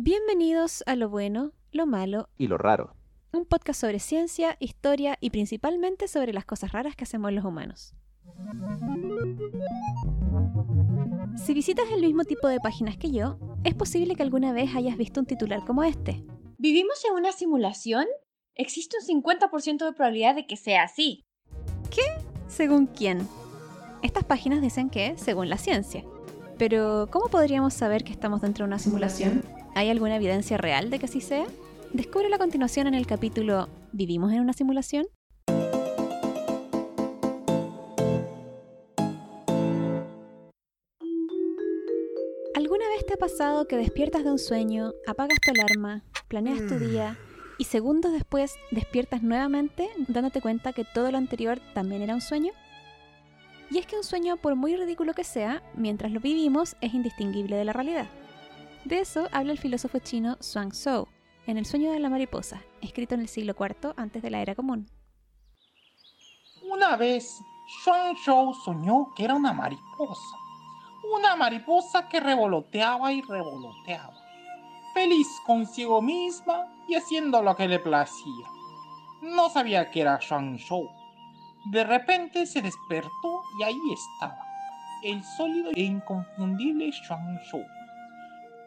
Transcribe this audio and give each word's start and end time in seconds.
Bienvenidos 0.00 0.84
a 0.86 0.94
Lo 0.94 1.08
Bueno, 1.08 1.50
Lo 1.72 1.84
Malo, 1.84 2.28
Y 2.38 2.46
lo 2.46 2.56
raro. 2.56 2.94
un 3.32 3.44
podcast 3.44 3.80
sobre 3.80 3.98
ciencia, 3.98 4.56
historia 4.60 5.18
y 5.20 5.30
principalmente 5.30 6.06
sobre 6.06 6.32
las 6.32 6.44
cosas 6.44 6.70
raras 6.70 6.94
que 6.94 7.02
hacemos 7.02 7.32
los 7.32 7.44
humanos. 7.44 7.96
Si 11.44 11.52
visitas 11.52 11.86
el 11.92 12.02
mismo 12.02 12.22
tipo 12.22 12.46
de 12.46 12.60
páginas 12.60 12.96
que 12.96 13.10
yo, 13.10 13.40
es 13.64 13.74
posible 13.74 14.14
que 14.14 14.22
alguna 14.22 14.52
vez 14.52 14.76
hayas 14.76 14.96
visto 14.96 15.18
un 15.18 15.26
titular 15.26 15.64
como 15.64 15.82
este. 15.82 16.24
¿Vivimos 16.58 17.04
en 17.04 17.14
una 17.14 17.32
simulación? 17.32 18.06
Existe 18.54 18.98
un 19.00 19.22
50% 19.24 19.84
de 19.84 19.92
probabilidad 19.94 20.36
de 20.36 20.46
que 20.46 20.56
sea 20.56 20.84
así. 20.84 21.24
¿Según 22.46 22.86
quién? 22.86 23.26
Estas 24.04 24.22
páginas 24.22 24.62
dicen 24.62 24.90
que, 24.90 25.18
según 25.18 25.48
la 25.48 25.58
ciencia. 25.58 26.04
Pero, 26.58 27.06
¿cómo 27.12 27.28
podríamos 27.28 27.72
saber 27.72 28.02
que 28.02 28.10
estamos 28.10 28.40
dentro 28.40 28.64
de 28.64 28.68
una 28.68 28.80
simulación? 28.80 29.44
¿Hay 29.76 29.90
alguna 29.90 30.16
evidencia 30.16 30.56
real 30.56 30.90
de 30.90 30.98
que 30.98 31.06
así 31.06 31.20
sea? 31.20 31.46
Descúbrelo 31.92 32.34
a 32.34 32.38
continuación 32.38 32.88
en 32.88 32.94
el 32.94 33.06
capítulo 33.06 33.68
¿Vivimos 33.92 34.32
en 34.32 34.40
una 34.40 34.52
simulación? 34.52 35.06
¿Alguna 42.56 42.88
vez 42.88 43.06
te 43.06 43.14
ha 43.14 43.18
pasado 43.18 43.68
que 43.68 43.76
despiertas 43.76 44.24
de 44.24 44.32
un 44.32 44.38
sueño, 44.40 44.90
apagas 45.06 45.38
tu 45.40 45.52
alarma, 45.52 46.02
planeas 46.26 46.66
tu 46.66 46.76
día 46.80 47.16
y 47.56 47.64
segundos 47.64 48.12
después 48.12 48.56
despiertas 48.72 49.22
nuevamente 49.22 49.88
dándote 50.08 50.40
cuenta 50.40 50.72
que 50.72 50.84
todo 50.84 51.08
lo 51.12 51.18
anterior 51.18 51.60
también 51.72 52.02
era 52.02 52.14
un 52.14 52.20
sueño? 52.20 52.50
Y 53.70 53.78
es 53.78 53.86
que 53.86 53.96
un 53.96 54.04
sueño, 54.04 54.36
por 54.36 54.54
muy 54.54 54.76
ridículo 54.76 55.12
que 55.14 55.24
sea, 55.24 55.62
mientras 55.74 56.10
lo 56.12 56.20
vivimos 56.20 56.76
es 56.80 56.94
indistinguible 56.94 57.56
de 57.56 57.64
la 57.64 57.72
realidad. 57.72 58.08
De 58.84 59.00
eso 59.00 59.28
habla 59.32 59.52
el 59.52 59.58
filósofo 59.58 59.98
chino 59.98 60.36
Zhuang 60.40 60.72
Zhou 60.72 61.08
en 61.48 61.56
El 61.56 61.64
sueño 61.64 61.90
de 61.92 61.98
la 61.98 62.10
mariposa, 62.10 62.62
escrito 62.82 63.14
en 63.14 63.22
el 63.22 63.28
siglo 63.28 63.56
IV 63.58 63.94
antes 63.96 64.22
de 64.22 64.30
la 64.30 64.42
era 64.42 64.54
común. 64.54 64.86
Una 66.70 66.96
vez, 66.96 67.40
Xuan 67.82 68.14
Shou 68.16 68.52
soñó 68.52 69.14
que 69.16 69.24
era 69.24 69.34
una 69.34 69.54
mariposa. 69.54 70.36
Una 71.16 71.36
mariposa 71.36 72.06
que 72.06 72.20
revoloteaba 72.20 73.12
y 73.14 73.22
revoloteaba. 73.22 74.14
Feliz 74.92 75.26
consigo 75.46 76.02
misma 76.02 76.66
y 76.86 76.96
haciendo 76.96 77.42
lo 77.42 77.56
que 77.56 77.66
le 77.66 77.78
placía. 77.78 78.46
No 79.22 79.48
sabía 79.48 79.90
que 79.90 80.02
era 80.02 80.18
Xuan 80.20 80.56
Shou. 80.56 80.86
De 81.70 81.84
repente 81.84 82.46
se 82.46 82.62
despertó 82.62 83.42
y 83.60 83.62
ahí 83.62 83.80
estaba. 83.92 84.38
El 85.02 85.22
sólido 85.22 85.70
e 85.74 85.82
inconfundible 85.82 86.90
Xuan 86.92 87.38
Shou. 87.50 87.62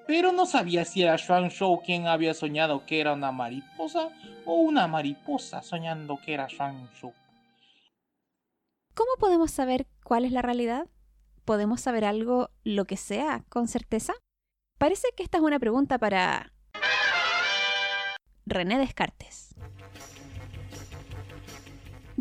Pero 0.06 0.32
no 0.32 0.46
sabía 0.46 0.86
si 0.86 1.02
era 1.02 1.18
Xuan 1.18 1.50
Shou 1.50 1.82
quien 1.82 2.06
había 2.06 2.36
soñado 2.36 2.86
que 2.86 3.02
era 3.02 3.14
una 3.14 3.32
mariposa 3.32 4.10
o 4.46 4.54
una 4.56 4.88
mariposa 4.88 5.64
soñando 5.64 6.20
que 6.24 6.36
era 6.36 6.48
Xuan 6.48 6.90
Shou. 6.94 7.12
¿Cómo 8.94 9.12
podemos 9.20 9.50
saber 9.50 9.88
cuál 10.04 10.26
es 10.26 10.32
la 10.32 10.44
realidad? 10.44 10.88
¿Podemos 11.44 11.82
saber 11.82 12.06
algo, 12.06 12.52
lo 12.64 12.86
que 12.86 12.98
sea, 12.98 13.44
con 13.50 13.68
certeza? 13.68 14.14
Parece 14.78 15.08
que 15.18 15.24
esta 15.24 15.38
es 15.38 15.44
una 15.44 15.60
pregunta 15.60 15.98
para... 15.98 16.54
René 18.46 18.78
Descartes. 18.78 19.56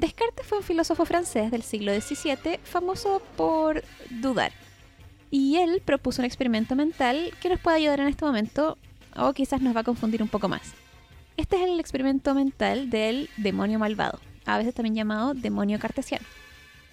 Descartes 0.01 0.40
fue 0.51 0.59
un 0.59 0.65
filósofo 0.65 1.05
francés 1.05 1.53
del 1.53 1.63
siglo 1.63 1.93
XVII 1.95 2.59
famoso 2.65 3.23
por 3.37 3.85
dudar. 4.21 4.51
Y 5.31 5.59
él 5.59 5.81
propuso 5.85 6.23
un 6.23 6.27
experimento 6.27 6.75
mental 6.75 7.33
que 7.41 7.49
nos 7.49 7.61
puede 7.61 7.77
ayudar 7.77 8.01
en 8.01 8.09
este 8.09 8.25
momento 8.25 8.77
o 9.17 9.33
quizás 9.33 9.63
nos 9.63 9.77
va 9.77 9.83
a 9.83 9.85
confundir 9.85 10.25
un 10.25 10.29
poco 10.29 10.49
más. 10.49 10.75
Este 11.37 11.55
es 11.55 11.63
el 11.63 11.79
experimento 11.79 12.35
mental 12.35 12.91
del 12.91 13.31
demonio 13.37 13.79
malvado, 13.79 14.19
a 14.45 14.59
veces 14.59 14.75
también 14.75 14.97
llamado 14.97 15.35
demonio 15.35 15.79
cartesiano. 15.79 16.27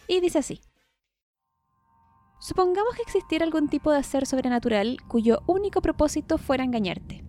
Y 0.07 0.19
dice 0.19 0.37
así. 0.37 0.61
Supongamos 2.39 2.93
que 2.95 3.01
existiera 3.01 3.43
algún 3.43 3.69
tipo 3.69 3.91
de 3.91 4.03
ser 4.03 4.27
sobrenatural 4.27 4.99
cuyo 5.07 5.41
único 5.47 5.81
propósito 5.81 6.37
fuera 6.37 6.63
engañarte. 6.63 7.23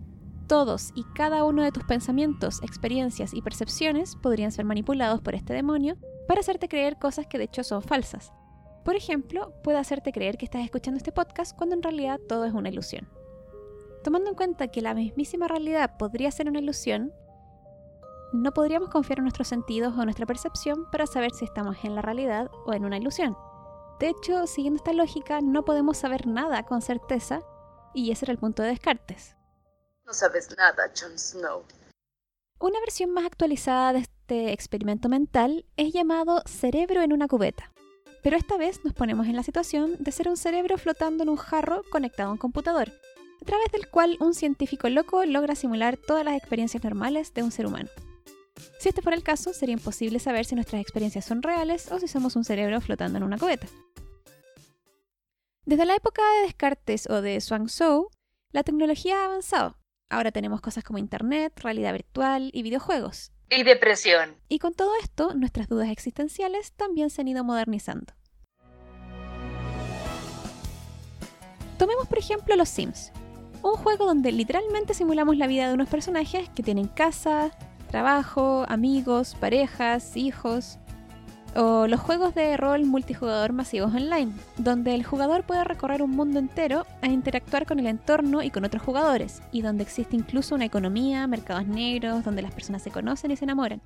Todos 0.45 0.91
y 0.93 1.05
cada 1.15 1.43
uno 1.43 1.63
de 1.63 1.71
tus 1.71 1.85
pensamientos, 1.85 2.61
experiencias 2.61 3.33
y 3.33 3.41
percepciones 3.41 4.15
podrían 4.15 4.51
ser 4.51 4.65
manipulados 4.65 5.21
por 5.21 5.33
este 5.33 5.53
demonio 5.53 5.97
para 6.29 6.41
hacerte 6.41 6.69
creer 6.69 6.99
cosas 6.99 7.25
que 7.25 7.39
de 7.39 7.45
hecho 7.45 7.63
son 7.63 7.81
falsas. 7.81 8.31
Por 8.85 8.95
ejemplo, 8.95 9.51
puede 9.63 9.79
hacerte 9.79 10.11
creer 10.11 10.37
que 10.37 10.45
estás 10.45 10.63
escuchando 10.63 10.99
este 10.99 11.11
podcast 11.11 11.57
cuando 11.57 11.73
en 11.75 11.81
realidad 11.81 12.19
todo 12.29 12.45
es 12.45 12.53
una 12.53 12.69
ilusión. 12.69 13.09
Tomando 14.03 14.29
en 14.29 14.35
cuenta 14.35 14.67
que 14.67 14.83
la 14.83 14.93
mismísima 14.93 15.47
realidad 15.47 15.97
podría 15.97 16.29
ser 16.29 16.47
una 16.47 16.59
ilusión, 16.59 17.11
no 18.31 18.53
podríamos 18.53 18.89
confiar 18.89 19.17
en 19.17 19.23
nuestros 19.23 19.47
sentidos 19.47 19.97
o 19.97 20.03
nuestra 20.03 20.27
percepción 20.27 20.87
para 20.91 21.07
saber 21.07 21.31
si 21.31 21.45
estamos 21.45 21.77
en 21.83 21.95
la 21.95 22.03
realidad 22.03 22.51
o 22.67 22.73
en 22.73 22.85
una 22.85 22.97
ilusión. 22.97 23.35
De 23.99 24.09
hecho, 24.09 24.45
siguiendo 24.45 24.77
esta 24.77 24.93
lógica, 24.93 25.41
no 25.41 25.65
podemos 25.65 25.97
saber 25.97 26.27
nada 26.27 26.61
con 26.61 26.83
certeza, 26.83 27.41
y 27.95 28.11
ese 28.11 28.25
era 28.25 28.33
el 28.33 28.37
punto 28.37 28.61
de 28.61 28.69
Descartes. 28.69 29.35
No 30.05 30.13
sabes 30.13 30.55
nada, 30.55 30.91
Jon 30.95 31.17
Snow. 31.17 31.63
Una 32.61 32.81
versión 32.81 33.11
más 33.11 33.25
actualizada 33.25 33.93
de 33.93 33.99
este 33.99 34.51
experimento 34.51 35.07
mental 35.07 35.65
es 35.77 35.93
llamado 35.93 36.43
cerebro 36.45 37.01
en 37.01 37.13
una 37.13 37.29
cubeta. 37.29 37.71
Pero 38.21 38.35
esta 38.35 38.57
vez 38.57 38.83
nos 38.83 38.93
ponemos 38.93 39.27
en 39.27 39.37
la 39.37 39.43
situación 39.43 39.95
de 39.97 40.11
ser 40.11 40.27
un 40.27 40.35
cerebro 40.35 40.77
flotando 40.77 41.23
en 41.23 41.29
un 41.29 41.37
jarro 41.37 41.83
conectado 41.89 42.27
a 42.27 42.31
un 42.33 42.37
computador, 42.37 42.91
a 43.41 43.45
través 43.45 43.71
del 43.71 43.87
cual 43.87 44.17
un 44.19 44.33
científico 44.33 44.89
loco 44.89 45.23
logra 45.23 45.55
simular 45.55 45.95
todas 45.95 46.25
las 46.25 46.35
experiencias 46.35 46.83
normales 46.83 47.33
de 47.33 47.43
un 47.43 47.51
ser 47.51 47.65
humano. 47.65 47.87
Si 48.77 48.89
este 48.89 49.01
fuera 49.01 49.15
el 49.15 49.23
caso, 49.23 49.53
sería 49.53 49.73
imposible 49.75 50.19
saber 50.19 50.43
si 50.43 50.55
nuestras 50.55 50.81
experiencias 50.81 51.23
son 51.23 51.41
reales 51.41 51.89
o 51.93 51.99
si 51.99 52.09
somos 52.09 52.35
un 52.35 52.43
cerebro 52.43 52.81
flotando 52.81 53.19
en 53.19 53.23
una 53.23 53.37
cubeta. 53.37 53.67
Desde 55.63 55.85
la 55.85 55.95
época 55.95 56.21
de 56.33 56.47
Descartes 56.47 57.09
o 57.09 57.21
de 57.21 57.39
Zhuang 57.39 57.69
Zhou, 57.69 58.09
la 58.51 58.63
tecnología 58.63 59.21
ha 59.21 59.25
avanzado. 59.27 59.78
Ahora 60.09 60.31
tenemos 60.31 60.59
cosas 60.59 60.83
como 60.83 60.97
Internet, 60.97 61.59
realidad 61.59 61.93
virtual 61.93 62.49
y 62.51 62.63
videojuegos. 62.63 63.31
Y 63.51 63.63
depresión. 63.63 64.35
Y 64.47 64.57
con 64.57 64.73
todo 64.73 64.91
esto, 65.01 65.35
nuestras 65.35 65.67
dudas 65.67 65.89
existenciales 65.89 66.71
también 66.73 67.11
se 67.11 67.21
han 67.21 67.27
ido 67.27 67.43
modernizando. 67.43 68.13
Tomemos 71.77 72.07
por 72.07 72.17
ejemplo 72.17 72.55
Los 72.55 72.69
Sims, 72.69 73.11
un 73.61 73.73
juego 73.73 74.05
donde 74.05 74.31
literalmente 74.31 74.95
simulamos 74.95 75.37
la 75.37 75.45
vida 75.45 75.67
de 75.67 75.75
unos 75.75 75.87
personajes 75.87 76.49
que 76.49 76.63
tienen 76.63 76.87
casa, 76.87 77.51
trabajo, 77.89 78.65
amigos, 78.67 79.35
parejas, 79.39 80.17
hijos, 80.17 80.79
o 81.55 81.87
los 81.87 81.99
juegos 81.99 82.35
de 82.35 82.57
rol 82.57 82.85
multijugador 82.85 83.53
masivos 83.53 83.93
online, 83.93 84.31
donde 84.57 84.93
el 84.95 85.03
jugador 85.03 85.43
puede 85.43 85.63
recorrer 85.63 86.01
un 86.01 86.11
mundo 86.11 86.39
entero 86.39 86.85
a 87.01 87.07
interactuar 87.07 87.65
con 87.65 87.79
el 87.79 87.87
entorno 87.87 88.43
y 88.43 88.51
con 88.51 88.65
otros 88.65 88.83
jugadores, 88.83 89.41
y 89.51 89.61
donde 89.61 89.83
existe 89.83 90.15
incluso 90.15 90.55
una 90.55 90.65
economía, 90.65 91.27
mercados 91.27 91.67
negros, 91.67 92.23
donde 92.23 92.41
las 92.41 92.53
personas 92.53 92.81
se 92.81 92.91
conocen 92.91 93.31
y 93.31 93.35
se 93.35 93.45
enamoran. 93.45 93.81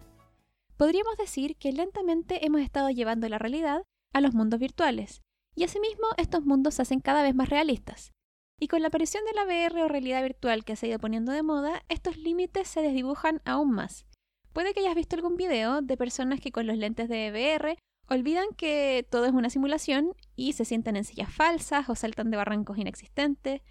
Podríamos 0.77 1.17
decir 1.17 1.55
que 1.55 1.71
lentamente 1.71 2.45
hemos 2.45 2.61
estado 2.61 2.89
llevando 2.89 3.29
la 3.29 3.37
realidad 3.37 3.83
a 4.13 4.21
los 4.21 4.33
mundos 4.33 4.59
virtuales, 4.59 5.21
y 5.55 5.63
asimismo 5.63 6.07
estos 6.17 6.45
mundos 6.45 6.75
se 6.75 6.81
hacen 6.81 6.99
cada 6.99 7.23
vez 7.23 7.35
más 7.35 7.49
realistas. 7.49 8.11
Y 8.59 8.67
con 8.67 8.81
la 8.81 8.87
aparición 8.87 9.23
de 9.25 9.33
la 9.33 9.45
VR 9.45 9.83
o 9.83 9.87
realidad 9.87 10.21
virtual 10.21 10.63
que 10.63 10.73
ha 10.73 10.87
ido 10.87 10.99
poniendo 10.99 11.31
de 11.31 11.43
moda, 11.43 11.83
estos 11.89 12.17
límites 12.17 12.67
se 12.67 12.81
desdibujan 12.81 13.41
aún 13.45 13.71
más. 13.71 14.05
Puede 14.53 14.73
que 14.73 14.81
hayas 14.81 14.95
visto 14.95 15.15
algún 15.15 15.35
video 15.35 15.81
de 15.81 15.97
personas 15.97 16.39
que 16.39 16.51
con 16.51 16.67
los 16.67 16.77
lentes 16.77 17.09
de 17.09 17.31
VR 17.31 17.75
olvidan 18.07 18.45
que 18.55 19.05
todo 19.09 19.25
es 19.25 19.31
una 19.31 19.49
simulación 19.49 20.13
y 20.35 20.53
se 20.53 20.63
sientan 20.63 20.95
en 20.95 21.03
sillas 21.03 21.33
falsas 21.33 21.89
o 21.89 21.95
saltan 21.95 22.29
de 22.29 22.37
barrancos 22.37 22.77
inexistentes, 22.77 23.61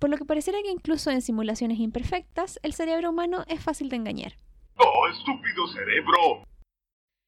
por 0.00 0.10
lo 0.10 0.16
que 0.16 0.24
pareciera 0.24 0.60
que 0.62 0.70
incluso 0.70 1.10
en 1.10 1.22
simulaciones 1.22 1.78
imperfectas 1.78 2.58
el 2.64 2.74
cerebro 2.74 3.10
humano 3.10 3.44
es 3.46 3.62
fácil 3.62 3.88
de 3.88 3.96
engañar. 3.96 4.32
¡Oh, 4.78 5.06
estúpido 5.08 5.68
cerebro! 5.68 6.44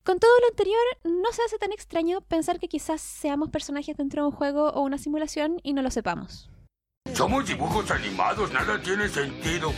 Con 0.03 0.19
todo 0.19 0.33
lo 0.41 0.49
anterior, 0.49 0.83
no 1.05 1.33
se 1.33 1.43
hace 1.43 1.57
tan 1.59 1.71
extraño 1.71 2.21
pensar 2.23 2.59
que 2.59 2.69
quizás 2.69 3.01
seamos 3.01 3.51
personajes 3.51 3.97
dentro 3.97 4.23
de 4.23 4.29
un 4.29 4.35
juego 4.35 4.71
o 4.71 4.83
una 4.83 4.99
simulación 4.99 5.61
y 5.63 5.73
no 5.73 5.83
lo 5.83 5.91
sepamos. 5.93 6.51
Somos 7.13 7.47
dibujos 7.47 7.91
animados, 7.93 8.53
nada 8.53 8.83
tiene 8.83 9.09
sentido. 9.09 9.73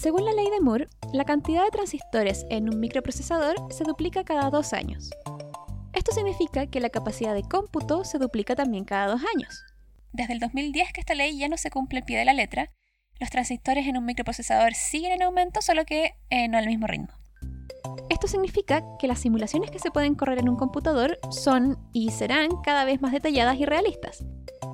Según 0.00 0.24
la 0.24 0.32
ley 0.32 0.48
de 0.48 0.62
Moore, 0.62 0.88
la 1.12 1.26
cantidad 1.26 1.62
de 1.62 1.70
transistores 1.70 2.46
en 2.48 2.70
un 2.70 2.80
microprocesador 2.80 3.56
se 3.70 3.84
duplica 3.84 4.24
cada 4.24 4.48
dos 4.48 4.72
años. 4.72 5.10
Esto 5.92 6.12
significa 6.12 6.66
que 6.68 6.80
la 6.80 6.88
capacidad 6.88 7.34
de 7.34 7.42
cómputo 7.42 8.02
se 8.04 8.16
duplica 8.16 8.56
también 8.56 8.86
cada 8.86 9.08
dos 9.08 9.20
años. 9.36 9.62
Desde 10.14 10.32
el 10.32 10.40
2010 10.40 10.94
que 10.94 11.00
esta 11.00 11.14
ley 11.14 11.38
ya 11.38 11.50
no 11.50 11.58
se 11.58 11.70
cumple 11.70 11.98
al 11.98 12.06
pie 12.06 12.16
de 12.16 12.24
la 12.24 12.32
letra, 12.32 12.70
los 13.18 13.28
transistores 13.28 13.86
en 13.86 13.98
un 13.98 14.06
microprocesador 14.06 14.72
siguen 14.72 15.12
en 15.12 15.22
aumento, 15.22 15.60
solo 15.60 15.84
que 15.84 16.14
eh, 16.30 16.48
no 16.48 16.56
al 16.56 16.66
mismo 16.66 16.86
ritmo. 16.86 17.19
Esto 18.08 18.26
significa 18.26 18.82
que 18.98 19.06
las 19.06 19.20
simulaciones 19.20 19.70
que 19.70 19.78
se 19.78 19.90
pueden 19.90 20.14
correr 20.14 20.38
en 20.38 20.48
un 20.48 20.56
computador 20.56 21.18
son 21.30 21.78
y 21.92 22.10
serán 22.10 22.50
cada 22.62 22.84
vez 22.84 23.00
más 23.00 23.12
detalladas 23.12 23.58
y 23.58 23.64
realistas. 23.64 24.24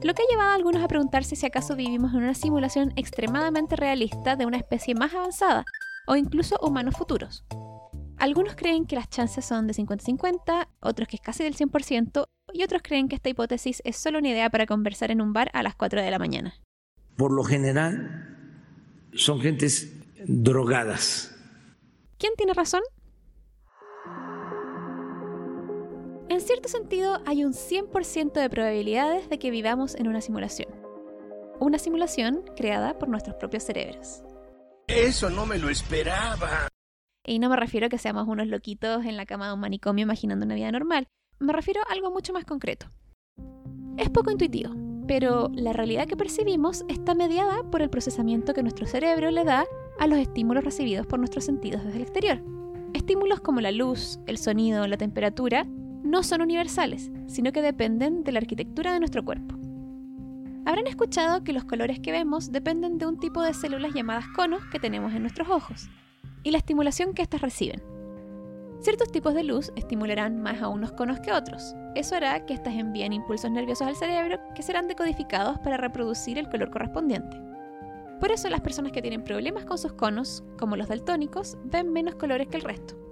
Lo 0.02 0.14
que 0.14 0.22
ha 0.22 0.30
llevado 0.30 0.50
a 0.50 0.54
algunos 0.54 0.82
a 0.82 0.88
preguntarse 0.88 1.36
si 1.36 1.46
acaso 1.46 1.76
vivimos 1.76 2.12
en 2.12 2.18
una 2.18 2.34
simulación 2.34 2.92
extremadamente 2.96 3.76
realista 3.76 4.36
de 4.36 4.46
una 4.46 4.56
especie 4.56 4.94
más 4.94 5.14
avanzada, 5.14 5.64
o 6.06 6.16
incluso 6.16 6.58
humanos 6.60 6.96
futuros. 6.96 7.44
Algunos 8.18 8.56
creen 8.56 8.86
que 8.86 8.96
las 8.96 9.08
chances 9.10 9.44
son 9.44 9.66
de 9.66 9.74
50-50, 9.74 10.68
otros 10.80 11.08
que 11.08 11.16
es 11.16 11.22
casi 11.22 11.44
del 11.44 11.56
100%, 11.56 12.24
y 12.52 12.62
otros 12.62 12.82
creen 12.82 13.08
que 13.08 13.16
esta 13.16 13.28
hipótesis 13.28 13.82
es 13.84 13.96
solo 13.96 14.18
una 14.18 14.28
idea 14.28 14.48
para 14.50 14.66
conversar 14.66 15.10
en 15.10 15.20
un 15.20 15.32
bar 15.32 15.50
a 15.52 15.62
las 15.62 15.74
4 15.74 16.00
de 16.00 16.10
la 16.10 16.18
mañana. 16.18 16.54
Por 17.16 17.32
lo 17.32 17.44
general, 17.44 18.36
son 19.14 19.40
gentes 19.40 19.92
drogadas. 20.26 21.34
¿Quién 22.18 22.32
tiene 22.36 22.54
razón? 22.54 22.82
En 26.28 26.40
cierto 26.40 26.68
sentido, 26.68 27.20
hay 27.24 27.44
un 27.44 27.52
100% 27.52 28.32
de 28.32 28.50
probabilidades 28.50 29.28
de 29.28 29.38
que 29.38 29.52
vivamos 29.52 29.94
en 29.94 30.08
una 30.08 30.20
simulación. 30.20 30.68
Una 31.60 31.78
simulación 31.78 32.42
creada 32.56 32.98
por 32.98 33.08
nuestros 33.08 33.36
propios 33.36 33.62
cerebros. 33.62 34.24
Eso 34.88 35.30
no 35.30 35.46
me 35.46 35.58
lo 35.58 35.70
esperaba. 35.70 36.68
Y 37.24 37.38
no 37.38 37.48
me 37.48 37.54
refiero 37.54 37.86
a 37.86 37.88
que 37.88 37.98
seamos 37.98 38.26
unos 38.26 38.48
loquitos 38.48 39.04
en 39.04 39.16
la 39.16 39.24
cama 39.24 39.46
de 39.46 39.54
un 39.54 39.60
manicomio 39.60 40.02
imaginando 40.02 40.44
una 40.46 40.56
vida 40.56 40.72
normal. 40.72 41.06
Me 41.38 41.52
refiero 41.52 41.80
a 41.82 41.92
algo 41.92 42.10
mucho 42.10 42.32
más 42.32 42.44
concreto. 42.44 42.88
Es 43.96 44.10
poco 44.10 44.32
intuitivo, 44.32 44.74
pero 45.06 45.48
la 45.54 45.72
realidad 45.72 46.08
que 46.08 46.16
percibimos 46.16 46.84
está 46.88 47.14
mediada 47.14 47.62
por 47.70 47.82
el 47.82 47.90
procesamiento 47.90 48.52
que 48.52 48.62
nuestro 48.62 48.86
cerebro 48.86 49.30
le 49.30 49.44
da 49.44 49.64
a 50.00 50.06
los 50.08 50.18
estímulos 50.18 50.64
recibidos 50.64 51.06
por 51.06 51.20
nuestros 51.20 51.44
sentidos 51.44 51.84
desde 51.84 51.98
el 51.98 52.02
exterior. 52.02 52.42
Estímulos 52.94 53.40
como 53.40 53.60
la 53.60 53.70
luz, 53.70 54.18
el 54.26 54.38
sonido, 54.38 54.86
la 54.88 54.96
temperatura 54.96 55.66
no 56.06 56.22
son 56.22 56.40
universales, 56.40 57.10
sino 57.26 57.52
que 57.52 57.62
dependen 57.62 58.24
de 58.24 58.32
la 58.32 58.38
arquitectura 58.38 58.92
de 58.92 59.00
nuestro 59.00 59.24
cuerpo. 59.24 59.56
Habrán 60.64 60.86
escuchado 60.86 61.44
que 61.44 61.52
los 61.52 61.64
colores 61.64 62.00
que 62.00 62.12
vemos 62.12 62.50
dependen 62.50 62.98
de 62.98 63.06
un 63.06 63.20
tipo 63.20 63.42
de 63.42 63.54
células 63.54 63.94
llamadas 63.94 64.26
conos 64.34 64.64
que 64.72 64.80
tenemos 64.80 65.14
en 65.14 65.22
nuestros 65.22 65.48
ojos 65.48 65.88
y 66.42 66.50
la 66.50 66.58
estimulación 66.58 67.14
que 67.14 67.22
éstas 67.22 67.40
reciben. 67.40 67.82
Ciertos 68.80 69.10
tipos 69.10 69.34
de 69.34 69.44
luz 69.44 69.72
estimularán 69.76 70.40
más 70.42 70.60
a 70.62 70.68
unos 70.68 70.92
conos 70.92 71.20
que 71.20 71.32
otros. 71.32 71.74
Eso 71.94 72.14
hará 72.14 72.44
que 72.46 72.54
éstas 72.54 72.74
envíen 72.74 73.12
impulsos 73.12 73.50
nerviosos 73.50 73.86
al 73.86 73.96
cerebro 73.96 74.38
que 74.54 74.62
serán 74.62 74.86
decodificados 74.86 75.58
para 75.60 75.76
reproducir 75.76 76.38
el 76.38 76.48
color 76.48 76.70
correspondiente. 76.70 77.40
Por 78.20 78.32
eso 78.32 78.48
las 78.48 78.60
personas 78.60 78.92
que 78.92 79.02
tienen 79.02 79.24
problemas 79.24 79.64
con 79.64 79.78
sus 79.78 79.92
conos, 79.92 80.42
como 80.58 80.76
los 80.76 80.88
daltónicos, 80.88 81.56
ven 81.64 81.92
menos 81.92 82.14
colores 82.14 82.48
que 82.48 82.56
el 82.56 82.62
resto. 82.64 83.05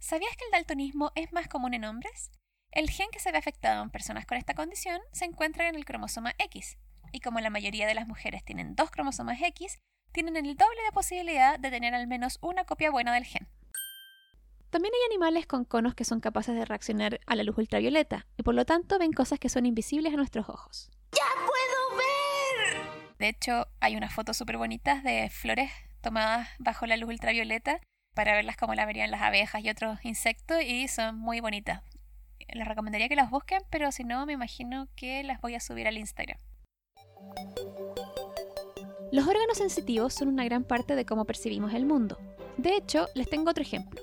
¿Sabías 0.00 0.34
que 0.34 0.46
el 0.46 0.50
daltonismo 0.50 1.12
es 1.14 1.30
más 1.32 1.46
común 1.46 1.74
en 1.74 1.84
hombres? 1.84 2.32
El 2.72 2.88
gen 2.88 3.10
que 3.12 3.20
se 3.20 3.32
ve 3.32 3.38
afectado 3.38 3.82
en 3.82 3.90
personas 3.90 4.24
con 4.24 4.38
esta 4.38 4.54
condición 4.54 4.98
se 5.12 5.26
encuentra 5.26 5.68
en 5.68 5.74
el 5.74 5.84
cromosoma 5.84 6.32
X, 6.38 6.78
y 7.12 7.20
como 7.20 7.38
la 7.40 7.50
mayoría 7.50 7.86
de 7.86 7.94
las 7.94 8.08
mujeres 8.08 8.42
tienen 8.42 8.74
dos 8.74 8.90
cromosomas 8.90 9.42
X, 9.42 9.78
tienen 10.12 10.36
el 10.36 10.56
doble 10.56 10.82
de 10.84 10.92
posibilidad 10.92 11.58
de 11.58 11.70
tener 11.70 11.94
al 11.94 12.06
menos 12.06 12.38
una 12.40 12.64
copia 12.64 12.90
buena 12.90 13.12
del 13.12 13.26
gen. 13.26 13.46
También 14.70 14.94
hay 14.94 15.06
animales 15.10 15.46
con 15.46 15.66
conos 15.66 15.94
que 15.94 16.06
son 16.06 16.20
capaces 16.20 16.54
de 16.54 16.64
reaccionar 16.64 17.20
a 17.26 17.36
la 17.36 17.42
luz 17.42 17.58
ultravioleta 17.58 18.26
y 18.38 18.42
por 18.42 18.54
lo 18.54 18.64
tanto 18.64 18.98
ven 18.98 19.12
cosas 19.12 19.38
que 19.38 19.50
son 19.50 19.66
invisibles 19.66 20.14
a 20.14 20.16
nuestros 20.16 20.48
ojos. 20.48 20.90
¡Ya 21.12 21.28
puedo 21.36 21.98
ver! 21.98 23.18
De 23.18 23.28
hecho, 23.28 23.66
hay 23.80 23.96
unas 23.96 24.14
fotos 24.14 24.38
súper 24.38 24.56
bonitas 24.56 25.04
de 25.04 25.28
flores 25.28 25.70
tomadas 26.00 26.48
bajo 26.58 26.86
la 26.86 26.96
luz 26.96 27.10
ultravioleta 27.10 27.80
para 28.14 28.34
verlas 28.34 28.56
como 28.56 28.74
la 28.74 28.86
verían 28.86 29.10
las 29.10 29.22
abejas 29.22 29.62
y 29.64 29.70
otros 29.70 29.98
insectos 30.04 30.62
y 30.62 30.88
son 30.88 31.18
muy 31.18 31.40
bonitas. 31.40 31.82
Les 32.52 32.66
recomendaría 32.66 33.08
que 33.08 33.16
las 33.16 33.30
busquen, 33.30 33.62
pero 33.70 33.92
si 33.92 34.04
no, 34.04 34.26
me 34.26 34.32
imagino 34.32 34.88
que 34.96 35.22
las 35.22 35.40
voy 35.40 35.54
a 35.54 35.60
subir 35.60 35.86
al 35.86 35.98
Instagram. 35.98 36.38
Los 39.12 39.26
órganos 39.26 39.58
sensitivos 39.58 40.14
son 40.14 40.28
una 40.28 40.44
gran 40.44 40.64
parte 40.64 40.94
de 40.94 41.04
cómo 41.04 41.24
percibimos 41.24 41.74
el 41.74 41.86
mundo. 41.86 42.18
De 42.56 42.76
hecho, 42.76 43.06
les 43.14 43.28
tengo 43.28 43.50
otro 43.50 43.62
ejemplo. 43.62 44.00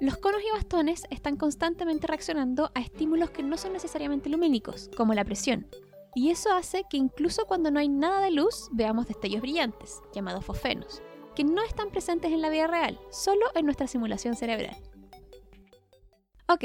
Los 0.00 0.18
conos 0.18 0.42
y 0.46 0.52
bastones 0.52 1.04
están 1.10 1.36
constantemente 1.36 2.06
reaccionando 2.06 2.70
a 2.74 2.80
estímulos 2.80 3.30
que 3.30 3.42
no 3.42 3.56
son 3.56 3.72
necesariamente 3.72 4.28
lumínicos, 4.28 4.90
como 4.96 5.14
la 5.14 5.24
presión. 5.24 5.66
Y 6.14 6.30
eso 6.30 6.52
hace 6.52 6.84
que 6.88 6.96
incluso 6.96 7.46
cuando 7.46 7.70
no 7.70 7.78
hay 7.78 7.88
nada 7.88 8.20
de 8.20 8.30
luz, 8.30 8.68
veamos 8.72 9.06
destellos 9.06 9.40
brillantes, 9.40 10.00
llamados 10.14 10.44
fosfenos, 10.44 11.02
que 11.36 11.44
no 11.44 11.62
están 11.62 11.90
presentes 11.90 12.32
en 12.32 12.42
la 12.42 12.48
vida 12.48 12.66
real, 12.66 12.98
solo 13.10 13.46
en 13.54 13.66
nuestra 13.66 13.86
simulación 13.86 14.34
cerebral. 14.34 14.76
Ok, 16.48 16.64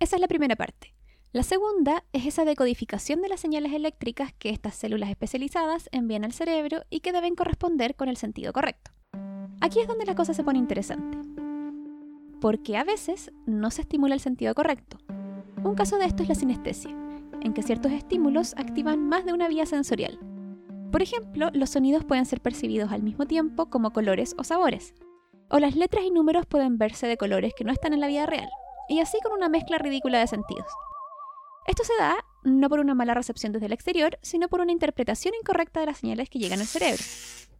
esa 0.00 0.16
es 0.16 0.20
la 0.20 0.28
primera 0.28 0.56
parte. 0.56 0.94
La 1.32 1.42
segunda 1.42 2.04
es 2.12 2.26
esa 2.26 2.44
decodificación 2.44 3.22
de 3.22 3.28
las 3.28 3.40
señales 3.40 3.72
eléctricas 3.72 4.32
que 4.32 4.50
estas 4.50 4.74
células 4.74 5.10
especializadas 5.10 5.88
envían 5.92 6.24
al 6.24 6.32
cerebro 6.32 6.82
y 6.90 7.00
que 7.00 7.12
deben 7.12 7.34
corresponder 7.34 7.94
con 7.94 8.08
el 8.08 8.16
sentido 8.16 8.52
correcto. 8.52 8.90
Aquí 9.60 9.80
es 9.80 9.86
donde 9.86 10.06
la 10.06 10.14
cosa 10.14 10.34
se 10.34 10.42
pone 10.42 10.58
interesante. 10.58 11.18
Porque 12.40 12.76
a 12.76 12.84
veces 12.84 13.30
no 13.46 13.70
se 13.70 13.82
estimula 13.82 14.14
el 14.14 14.20
sentido 14.20 14.54
correcto. 14.54 14.98
Un 15.62 15.74
caso 15.74 15.98
de 15.98 16.06
esto 16.06 16.22
es 16.22 16.28
la 16.28 16.34
sinestesia, 16.34 16.90
en 17.40 17.52
que 17.52 17.62
ciertos 17.62 17.92
estímulos 17.92 18.54
activan 18.56 19.08
más 19.08 19.24
de 19.24 19.32
una 19.32 19.48
vía 19.48 19.66
sensorial. 19.66 20.18
Por 20.90 21.02
ejemplo, 21.02 21.50
los 21.52 21.70
sonidos 21.70 22.04
pueden 22.04 22.24
ser 22.24 22.40
percibidos 22.40 22.92
al 22.92 23.02
mismo 23.02 23.26
tiempo 23.26 23.68
como 23.68 23.92
colores 23.92 24.34
o 24.38 24.44
sabores. 24.44 24.94
O 25.50 25.58
las 25.58 25.76
letras 25.76 26.04
y 26.04 26.10
números 26.10 26.46
pueden 26.46 26.78
verse 26.78 27.06
de 27.06 27.18
colores 27.18 27.52
que 27.54 27.64
no 27.64 27.72
están 27.72 27.92
en 27.92 28.00
la 28.00 28.06
vida 28.06 28.24
real. 28.24 28.48
Y 28.88 29.00
así 29.00 29.18
con 29.22 29.32
una 29.32 29.50
mezcla 29.50 29.76
ridícula 29.76 30.18
de 30.18 30.26
sentidos. 30.26 30.66
Esto 31.66 31.84
se 31.84 31.92
da 31.98 32.16
no 32.42 32.70
por 32.70 32.80
una 32.80 32.94
mala 32.94 33.12
recepción 33.12 33.52
desde 33.52 33.66
el 33.66 33.72
exterior, 33.72 34.18
sino 34.22 34.48
por 34.48 34.62
una 34.62 34.72
interpretación 34.72 35.34
incorrecta 35.38 35.80
de 35.80 35.86
las 35.86 35.98
señales 35.98 36.30
que 36.30 36.38
llegan 36.38 36.60
al 36.60 36.66
cerebro. 36.66 37.02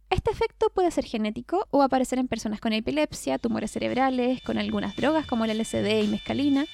Este 0.09 0.31
efecto 0.31 0.71
puede 0.73 0.89
ser 0.89 1.05
genético 1.05 1.67
o 1.69 1.83
aparecer 1.83 2.17
en 2.17 2.27
personas 2.27 2.59
con 2.59 2.73
epilepsia, 2.73 3.37
tumores 3.37 3.69
cerebrales, 3.69 4.41
con 4.41 4.57
algunas 4.57 4.95
drogas 4.95 5.27
como 5.27 5.45
el 5.45 5.55
LSD 5.55 6.03
y 6.03 6.07
mescalina, 6.07 6.65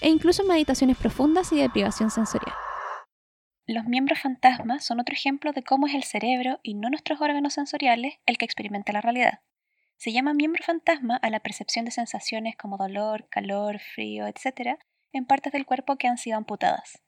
e 0.00 0.10
incluso 0.10 0.42
en 0.42 0.48
meditaciones 0.48 0.96
profundas 0.96 1.52
y 1.52 1.56
de 1.56 1.68
privación 1.68 2.10
sensorial. 2.10 2.54
Los 3.66 3.86
miembros 3.86 4.20
fantasmas 4.20 4.84
son 4.84 5.00
otro 5.00 5.14
ejemplo 5.14 5.52
de 5.52 5.62
cómo 5.62 5.86
es 5.86 5.94
el 5.94 6.02
cerebro 6.02 6.60
y 6.62 6.74
no 6.74 6.90
nuestros 6.90 7.22
órganos 7.22 7.54
sensoriales 7.54 8.16
el 8.26 8.36
que 8.36 8.44
experimenta 8.44 8.92
la 8.92 9.00
realidad. 9.00 9.40
Se 9.96 10.12
llama 10.12 10.34
miembro 10.34 10.62
fantasma 10.62 11.16
a 11.16 11.30
la 11.30 11.40
percepción 11.40 11.86
de 11.86 11.90
sensaciones 11.90 12.56
como 12.56 12.76
dolor, 12.76 13.26
calor, 13.30 13.78
frío, 13.78 14.26
etc., 14.26 14.78
en 15.12 15.24
partes 15.24 15.52
del 15.52 15.64
cuerpo 15.64 15.96
que 15.96 16.08
han 16.08 16.18
sido 16.18 16.36
amputadas. 16.36 17.00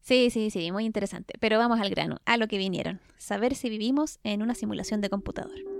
Sí, 0.00 0.30
sí, 0.30 0.50
sí, 0.50 0.70
muy 0.70 0.84
interesante. 0.84 1.34
Pero 1.40 1.58
vamos 1.58 1.80
al 1.80 1.90
grano, 1.90 2.18
a 2.24 2.36
lo 2.36 2.46
que 2.46 2.58
vinieron. 2.58 3.00
Saber 3.16 3.56
si 3.56 3.68
vivimos 3.68 4.20
en 4.22 4.42
una 4.42 4.54
simulación 4.54 5.00
de 5.00 5.10
computador. 5.10 5.75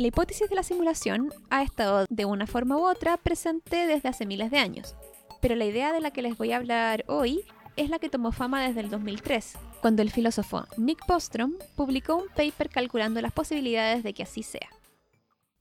La 0.00 0.06
hipótesis 0.06 0.48
de 0.48 0.56
la 0.56 0.62
simulación 0.62 1.28
ha 1.50 1.62
estado 1.62 2.06
de 2.08 2.24
una 2.24 2.46
forma 2.46 2.78
u 2.78 2.88
otra 2.88 3.18
presente 3.18 3.86
desde 3.86 4.08
hace 4.08 4.24
miles 4.24 4.50
de 4.50 4.56
años, 4.56 4.96
pero 5.42 5.54
la 5.56 5.66
idea 5.66 5.92
de 5.92 6.00
la 6.00 6.10
que 6.10 6.22
les 6.22 6.38
voy 6.38 6.52
a 6.52 6.56
hablar 6.56 7.04
hoy 7.06 7.44
es 7.76 7.90
la 7.90 7.98
que 7.98 8.08
tomó 8.08 8.32
fama 8.32 8.66
desde 8.66 8.80
el 8.80 8.88
2003, 8.88 9.58
cuando 9.82 10.00
el 10.00 10.10
filósofo 10.10 10.64
Nick 10.78 11.06
Bostrom 11.06 11.52
publicó 11.76 12.16
un 12.16 12.28
paper 12.34 12.70
calculando 12.70 13.20
las 13.20 13.34
posibilidades 13.34 14.02
de 14.02 14.14
que 14.14 14.22
así 14.22 14.42
sea. 14.42 14.70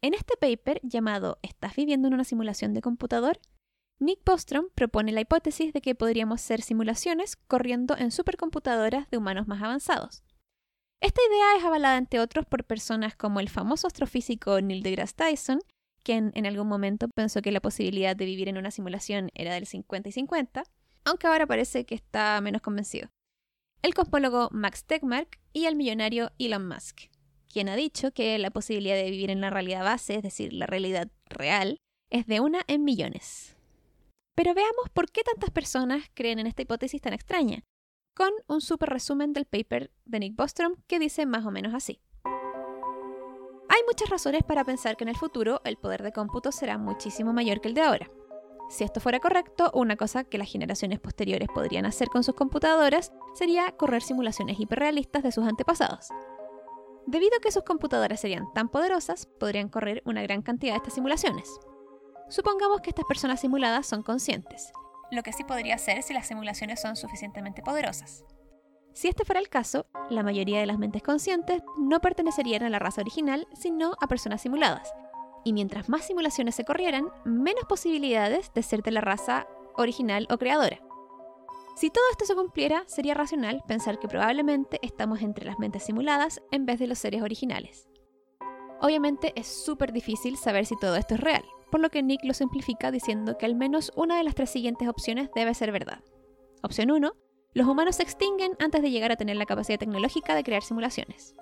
En 0.01 0.13
este 0.13 0.38
paper, 0.38 0.79
llamado 0.84 1.38
¿Estás 1.41 1.75
viviendo 1.75 2.08
en 2.08 2.13
una 2.13 2.24
simulación 2.24 2.74
de 2.74 2.79
computador?, 2.79 3.41
Nick 4.00 4.22
Bostrom 4.25 4.67
propone 4.74 5.12
la 5.12 5.19
hipótesis 5.19 5.74
de 5.74 5.81
que 5.81 5.96
podríamos 5.96 6.39
ser 6.39 6.62
simulaciones 6.62 7.36
corriendo 7.36 7.98
en 7.98 8.12
supercomputadoras 8.12 9.10
de 9.10 9.17
humanos 9.17 9.50
más 9.50 9.62
avanzados. 9.62 10.24
Esta 11.01 11.22
idea 11.29 11.58
es 11.58 11.63
avalada, 11.63 11.98
entre 11.98 12.20
otros, 12.20 12.46
por 12.46 12.65
personas 12.65 13.15
como 13.15 13.39
el 13.39 13.50
famoso 13.50 13.88
astrofísico 13.88 14.60
Neil 14.62 14.84
deGrasse 14.84 15.15
Tyson, 15.15 15.60
quien 16.03 16.32
en 16.36 16.46
algún 16.46 16.68
momento 16.68 17.08
pensó 17.08 17.41
que 17.41 17.51
la 17.51 17.62
posibilidad 17.62 18.15
de 18.15 18.25
vivir 18.25 18.50
en 18.50 18.58
una 18.58 18.72
simulación 18.72 19.29
era 19.34 19.53
del 19.53 19.65
50 19.65 20.10
y 20.10 20.12
50, 20.12 20.63
aunque 21.06 21.27
ahora 21.27 21.48
parece 21.48 21.86
que 21.86 21.96
está 21.96 22.39
menos 22.41 22.62
convencido 22.62 23.10
el 23.82 23.94
cosmólogo 23.94 24.50
Max 24.51 24.84
Tegmark 24.84 25.39
y 25.53 25.65
el 25.65 25.75
millonario 25.75 26.32
Elon 26.38 26.68
Musk, 26.68 27.10
quien 27.51 27.70
ha 27.70 27.75
dicho 27.75 28.12
que 28.12 28.38
la 28.38 28.51
posibilidad 28.51 28.96
de 28.96 29.10
vivir 29.10 29.29
en 29.29 29.41
la 29.41 29.50
realidad 29.50 29.84
base, 29.84 30.15
es 30.15 30.24
decir, 30.24 30.53
la 30.53 30.65
realidad 30.65 31.10
real, 31.25 31.77
es 32.10 32.27
de 32.27 32.39
una 32.39 32.62
en 32.68 32.84
millones. 32.84 33.56
Pero 34.36 34.53
veamos 34.53 34.89
por 34.94 35.10
qué 35.12 35.22
tantas 35.24 35.50
personas 35.51 36.03
creen 36.13 36.39
en 36.39 36.48
esta 36.48 36.62
hipótesis 36.62 37.01
tan 37.01 37.13
extraña, 37.13 37.63
con 38.19 38.33
un 38.47 38.59
super 38.59 38.89
resumen 38.89 39.31
del 39.31 39.45
paper 39.45 39.93
de 40.03 40.19
Nick 40.19 40.35
Bostrom 40.35 40.75
que 40.88 40.99
dice 40.99 41.25
más 41.25 41.45
o 41.45 41.51
menos 41.51 41.73
así. 41.73 42.01
Hay 43.69 43.79
muchas 43.88 44.09
razones 44.09 44.43
para 44.43 44.65
pensar 44.65 44.97
que 44.97 45.05
en 45.05 45.07
el 45.07 45.15
futuro 45.15 45.61
el 45.63 45.77
poder 45.77 46.03
de 46.03 46.11
cómputo 46.11 46.51
será 46.51 46.77
muchísimo 46.77 47.31
mayor 47.31 47.61
que 47.61 47.69
el 47.69 47.75
de 47.75 47.81
ahora. 47.81 48.11
Si 48.69 48.83
esto 48.83 48.99
fuera 48.99 49.21
correcto, 49.21 49.71
una 49.73 49.95
cosa 49.95 50.25
que 50.25 50.38
las 50.38 50.51
generaciones 50.51 50.99
posteriores 50.99 51.47
podrían 51.47 51.85
hacer 51.85 52.09
con 52.09 52.25
sus 52.25 52.35
computadoras 52.35 53.13
sería 53.35 53.71
correr 53.77 54.01
simulaciones 54.01 54.59
hiperrealistas 54.59 55.23
de 55.23 55.31
sus 55.31 55.47
antepasados. 55.47 56.09
Debido 57.07 57.38
a 57.38 57.41
que 57.41 57.53
sus 57.53 57.63
computadoras 57.63 58.19
serían 58.19 58.51
tan 58.53 58.67
poderosas, 58.67 59.27
podrían 59.27 59.69
correr 59.69 60.03
una 60.03 60.23
gran 60.23 60.41
cantidad 60.41 60.73
de 60.73 60.77
estas 60.79 60.95
simulaciones. 60.95 61.57
Supongamos 62.27 62.81
que 62.81 62.89
estas 62.89 63.05
personas 63.05 63.39
simuladas 63.39 63.88
son 63.88 64.03
conscientes, 64.03 64.73
lo 65.12 65.24
que 65.24 65.34
sí 65.34 65.44
podría 65.44 65.78
ser 65.78 66.04
si 66.04 66.13
las 66.13 66.28
simulaciones 66.28 66.82
son 66.82 66.96
suficientemente 66.96 67.62
poderosas. 67.62 68.24
Si 68.94 69.08
este 69.08 69.25
fuera 69.25 69.39
el 69.39 69.50
caso, 69.50 69.86
la 70.10 70.24
mayoría 70.24 70.60
de 70.60 70.66
las 70.66 70.80
mentes 70.80 71.04
conscientes 71.04 71.62
no 71.78 72.00
pertenecerían 72.00 72.63
a 72.63 72.70
la 72.70 72.80
raza 72.80 73.01
original, 73.01 73.48
sino 73.54 73.94
a 74.01 74.08
personas 74.08 74.42
simuladas. 74.42 74.94
Y 75.46 75.54
mientras 75.54 75.89
más 75.89 76.06
simulaciones 76.06 76.56
se 76.56 76.66
corrieran, 76.66 77.08
menos 77.24 77.63
posibilidades 77.70 78.51
de 78.54 78.63
ser 78.63 78.82
de 78.82 78.92
la 78.92 79.01
raza 79.01 79.48
original 79.75 80.28
o 80.30 80.38
creadora. 80.38 80.80
Si 81.75 81.89
todo 81.89 82.04
esto 82.12 82.25
se 82.25 82.36
cumpliera, 82.36 82.84
sería 82.88 83.13
racional 83.13 83.63
pensar 83.66 84.00
que 84.00 84.10
probablemente 84.10 84.80
estamos 84.82 85.22
entre 85.22 85.46
las 85.46 85.60
mentes 85.60 85.84
simuladas 85.84 86.42
en 86.51 86.66
vez 86.66 86.78
de 86.78 86.88
los 86.88 87.00
seres 87.00 87.22
originales. 87.22 87.88
Obviamente 88.82 89.32
es 89.36 89.48
súper 89.48 89.94
difícil 89.94 90.36
saber 90.38 90.66
si 90.66 90.75
todo 90.78 90.98
esto 90.98 91.16
es 91.16 91.22
real, 91.22 91.46
por 91.69 91.79
lo 91.79 91.89
que 91.89 92.03
Nick 92.03 92.23
lo 92.23 92.33
simplifica 92.33 92.91
diciendo 92.91 93.38
que 93.38 93.45
al 93.45 93.55
menos 93.55 93.91
una 93.95 94.17
de 94.17 94.23
las 94.23 94.35
tres 94.35 94.49
siguientes 94.49 94.88
opciones 94.88 95.29
debe 95.35 95.53
ser 95.53 95.71
verdad. 95.71 96.03
Opción 96.61 96.91
1. 96.91 97.11
Los 97.53 97.67
humanos 97.67 97.95
se 97.95 98.03
extinguen 98.03 98.55
antes 98.59 98.81
de 98.81 98.91
llegar 98.91 99.11
a 99.11 99.15
tener 99.15 99.35
la 99.35 99.45
capacidad 99.45 99.79
tecnológica 99.79 100.35
de 100.35 100.43
crear 100.43 100.63
simulaciones. 100.63 101.35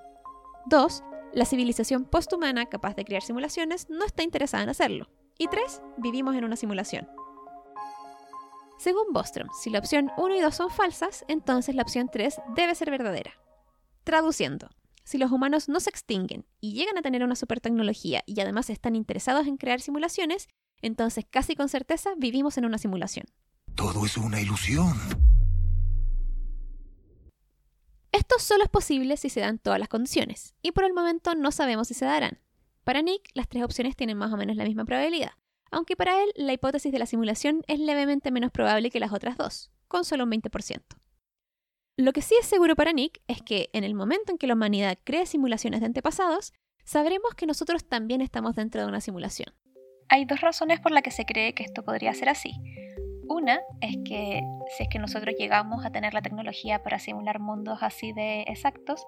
2. 0.67 1.03
La 1.33 1.45
civilización 1.45 2.05
posthumana 2.05 2.65
capaz 2.67 2.95
de 2.95 3.05
crear 3.05 3.21
simulaciones 3.21 3.89
no 3.89 4.05
está 4.05 4.23
interesada 4.23 4.63
en 4.63 4.69
hacerlo. 4.69 5.09
Y 5.37 5.47
3. 5.47 5.81
Vivimos 5.97 6.35
en 6.35 6.45
una 6.45 6.55
simulación. 6.55 7.07
Según 8.77 9.11
Bostrom, 9.11 9.49
si 9.59 9.69
la 9.69 9.79
opción 9.79 10.11
1 10.17 10.35
y 10.35 10.39
2 10.39 10.55
son 10.55 10.69
falsas, 10.69 11.25
entonces 11.27 11.75
la 11.75 11.81
opción 11.81 12.09
3 12.11 12.39
debe 12.55 12.75
ser 12.75 12.91
verdadera. 12.91 13.31
Traduciendo, 14.03 14.69
si 15.07 15.17
los 15.17 15.31
humanos 15.31 15.69
no 15.69 15.79
se 15.79 15.89
extinguen 15.89 16.45
y 16.59 16.73
llegan 16.73 16.97
a 16.97 17.01
tener 17.01 17.23
una 17.23 17.37
supertecnología 17.37 18.23
y 18.25 18.41
además 18.41 18.69
están 18.69 18.93
interesados 18.93 19.47
en 19.47 19.55
crear 19.55 19.79
simulaciones, 19.79 20.49
entonces 20.81 21.25
casi 21.29 21.55
con 21.55 21.69
certeza 21.69 22.09
vivimos 22.17 22.57
en 22.57 22.65
una 22.65 22.77
simulación. 22.77 23.25
Todo 23.73 24.05
es 24.05 24.17
una 24.17 24.41
ilusión. 24.41 24.97
Esto 28.11 28.35
solo 28.37 28.65
es 28.65 28.69
posible 28.69 29.15
si 29.15 29.29
se 29.29 29.39
dan 29.39 29.59
todas 29.59 29.79
las 29.79 29.87
condiciones, 29.87 30.55
y 30.61 30.73
por 30.73 30.83
el 30.83 30.93
momento 30.93 31.35
no 31.35 31.53
sabemos 31.53 31.87
si 31.87 31.93
se 31.93 32.03
darán. 32.03 32.41
Para 32.83 33.01
Nick, 33.01 33.29
las 33.33 33.47
tres 33.47 33.63
opciones 33.63 33.95
tienen 33.95 34.17
más 34.17 34.33
o 34.33 34.37
menos 34.37 34.57
la 34.57 34.65
misma 34.65 34.83
probabilidad, 34.83 35.31
aunque 35.71 35.95
para 35.95 36.21
él 36.21 36.33
la 36.35 36.51
hipótesis 36.51 36.91
de 36.91 36.99
la 36.99 37.05
simulación 37.05 37.63
es 37.67 37.79
levemente 37.79 38.29
menos 38.29 38.51
probable 38.51 38.91
que 38.91 38.99
las 38.99 39.13
otras 39.13 39.37
dos, 39.37 39.71
con 39.87 40.03
solo 40.03 40.25
un 40.25 40.31
20%. 40.31 40.81
Lo 41.99 42.13
que 42.13 42.21
sí 42.21 42.35
es 42.39 42.45
seguro 42.45 42.75
para 42.75 42.93
Nick 42.93 43.21
es 43.27 43.41
que 43.41 43.71
en 43.73 43.83
el 43.83 43.95
momento 43.95 44.31
en 44.31 44.37
que 44.37 44.45
la 44.45 44.53
humanidad 44.53 44.99
cree 45.03 45.25
simulaciones 45.25 45.79
de 45.79 45.87
antepasados, 45.87 46.53
sabremos 46.83 47.33
que 47.33 47.47
nosotros 47.47 47.89
también 47.89 48.21
estamos 48.21 48.55
dentro 48.55 48.81
de 48.81 48.87
una 48.87 49.01
simulación. 49.01 49.51
Hay 50.07 50.25
dos 50.25 50.41
razones 50.41 50.79
por 50.79 50.91
las 50.91 51.01
que 51.01 51.09
se 51.09 51.25
cree 51.25 51.55
que 51.55 51.63
esto 51.63 51.83
podría 51.83 52.13
ser 52.13 52.29
así. 52.29 52.51
Una 53.27 53.59
es 53.81 53.97
que 54.05 54.43
si 54.77 54.83
es 54.83 54.89
que 54.89 54.99
nosotros 54.99 55.33
llegamos 55.39 55.83
a 55.87 55.91
tener 55.91 56.13
la 56.13 56.21
tecnología 56.21 56.83
para 56.83 56.99
simular 56.99 57.39
mundos 57.39 57.79
así 57.81 58.13
de 58.13 58.41
exactos, 58.43 59.03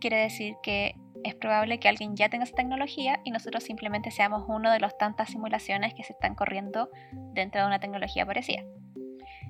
quiere 0.00 0.16
decir 0.16 0.56
que 0.60 0.96
es 1.22 1.36
probable 1.36 1.78
que 1.78 1.88
alguien 1.88 2.16
ya 2.16 2.30
tenga 2.30 2.44
esa 2.44 2.56
tecnología 2.56 3.20
y 3.22 3.30
nosotros 3.30 3.62
simplemente 3.62 4.10
seamos 4.10 4.42
uno 4.48 4.72
de 4.72 4.80
las 4.80 4.98
tantas 4.98 5.30
simulaciones 5.30 5.94
que 5.94 6.02
se 6.02 6.14
están 6.14 6.34
corriendo 6.34 6.90
dentro 7.32 7.60
de 7.60 7.68
una 7.68 7.78
tecnología 7.78 8.26
parecida. 8.26 8.64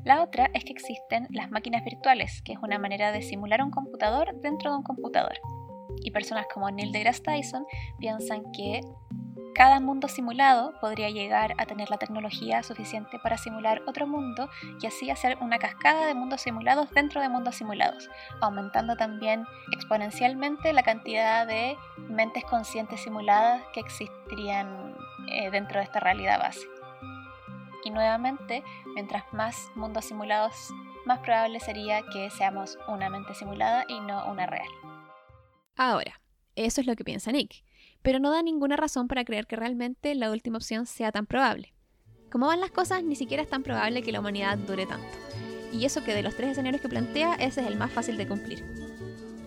La 0.05 0.23
otra 0.23 0.51
es 0.53 0.65
que 0.65 0.73
existen 0.73 1.27
las 1.31 1.51
máquinas 1.51 1.83
virtuales, 1.83 2.43
que 2.43 2.53
es 2.53 2.59
una 2.63 2.79
manera 2.79 3.11
de 3.11 3.23
simular 3.23 3.63
un 3.63 3.71
computador 3.71 4.35
dentro 4.43 4.71
de 4.71 4.77
un 4.77 4.83
computador. 4.83 5.41
Y 6.03 6.11
personas 6.11 6.47
como 6.53 6.71
Neil 6.71 6.93
deGrasse 6.93 7.23
Tyson 7.23 7.65
piensan 7.99 8.53
que 8.53 8.83
cada 9.55 9.81
mundo 9.81 10.09
simulado 10.09 10.75
podría 10.81 11.09
llegar 11.09 11.55
a 11.59 11.65
tener 11.65 11.89
la 11.89 11.97
tecnología 11.97 12.63
suficiente 12.63 13.19
para 13.19 13.39
simular 13.39 13.83
otro 13.87 14.07
mundo 14.07 14.51
y 14.83 14.87
así 14.87 15.11
hacer 15.11 15.39
una 15.41 15.59
cascada 15.59 16.07
de 16.07 16.15
mundos 16.15 16.43
simulados 16.43 16.91
dentro 16.91 17.23
de 17.23 17.29
mundos 17.29 17.55
simulados, 17.55 18.11
aumentando 18.43 18.97
también 18.97 19.45
exponencialmente 19.73 20.73
la 20.73 20.83
cantidad 20.83 21.47
de 21.47 21.77
mentes 21.97 22.45
conscientes 22.45 23.01
simuladas 23.01 23.63
que 23.73 23.81
existirían 23.81 24.97
eh, 25.31 25.51
dentro 25.51 25.79
de 25.79 25.85
esta 25.85 26.01
realidad 26.01 26.41
base. 26.41 26.74
Y 27.85 27.91
nuevamente, 27.91 28.63
mientras 28.95 29.25
más 29.33 29.71
mundos 29.75 30.07
simulados, 30.07 30.73
más 31.05 31.21
probable 31.21 31.61
sería 31.61 32.03
que 32.13 32.31
seamos 32.31 32.79
una 32.89 33.11
mente 33.11 33.35
simulada 33.35 33.85
y 33.89 34.01
no 34.01 34.31
una 34.31 34.47
real. 34.47 34.69
Ahora, 35.77 36.21
eso 36.57 36.81
es 36.81 36.87
lo 36.87 36.97
que 36.97 37.05
piensa 37.05 37.31
Nick 37.33 37.65
pero 38.05 38.19
no 38.19 38.31
da 38.31 38.43
ninguna 38.43 38.77
razón 38.77 39.09
para 39.09 39.25
creer 39.25 39.47
que 39.47 39.57
realmente 39.57 40.15
la 40.15 40.31
última 40.31 40.59
opción 40.59 40.85
sea 40.85 41.11
tan 41.11 41.25
probable. 41.25 41.73
Como 42.31 42.47
van 42.47 42.61
las 42.61 42.71
cosas, 42.71 43.03
ni 43.03 43.17
siquiera 43.17 43.43
es 43.43 43.49
tan 43.49 43.63
probable 43.63 44.03
que 44.03 44.13
la 44.13 44.21
humanidad 44.21 44.59
dure 44.59 44.85
tanto. 44.85 45.17
Y 45.73 45.87
eso 45.87 46.05
que 46.05 46.13
de 46.13 46.23
los 46.23 46.37
tres 46.37 46.51
escenarios 46.51 46.83
que 46.83 46.91
plantea, 46.91 47.35
ese 47.37 47.63
es 47.63 47.67
el 47.67 47.77
más 47.77 47.91
fácil 47.91 48.19
de 48.19 48.29
cumplir. 48.29 48.63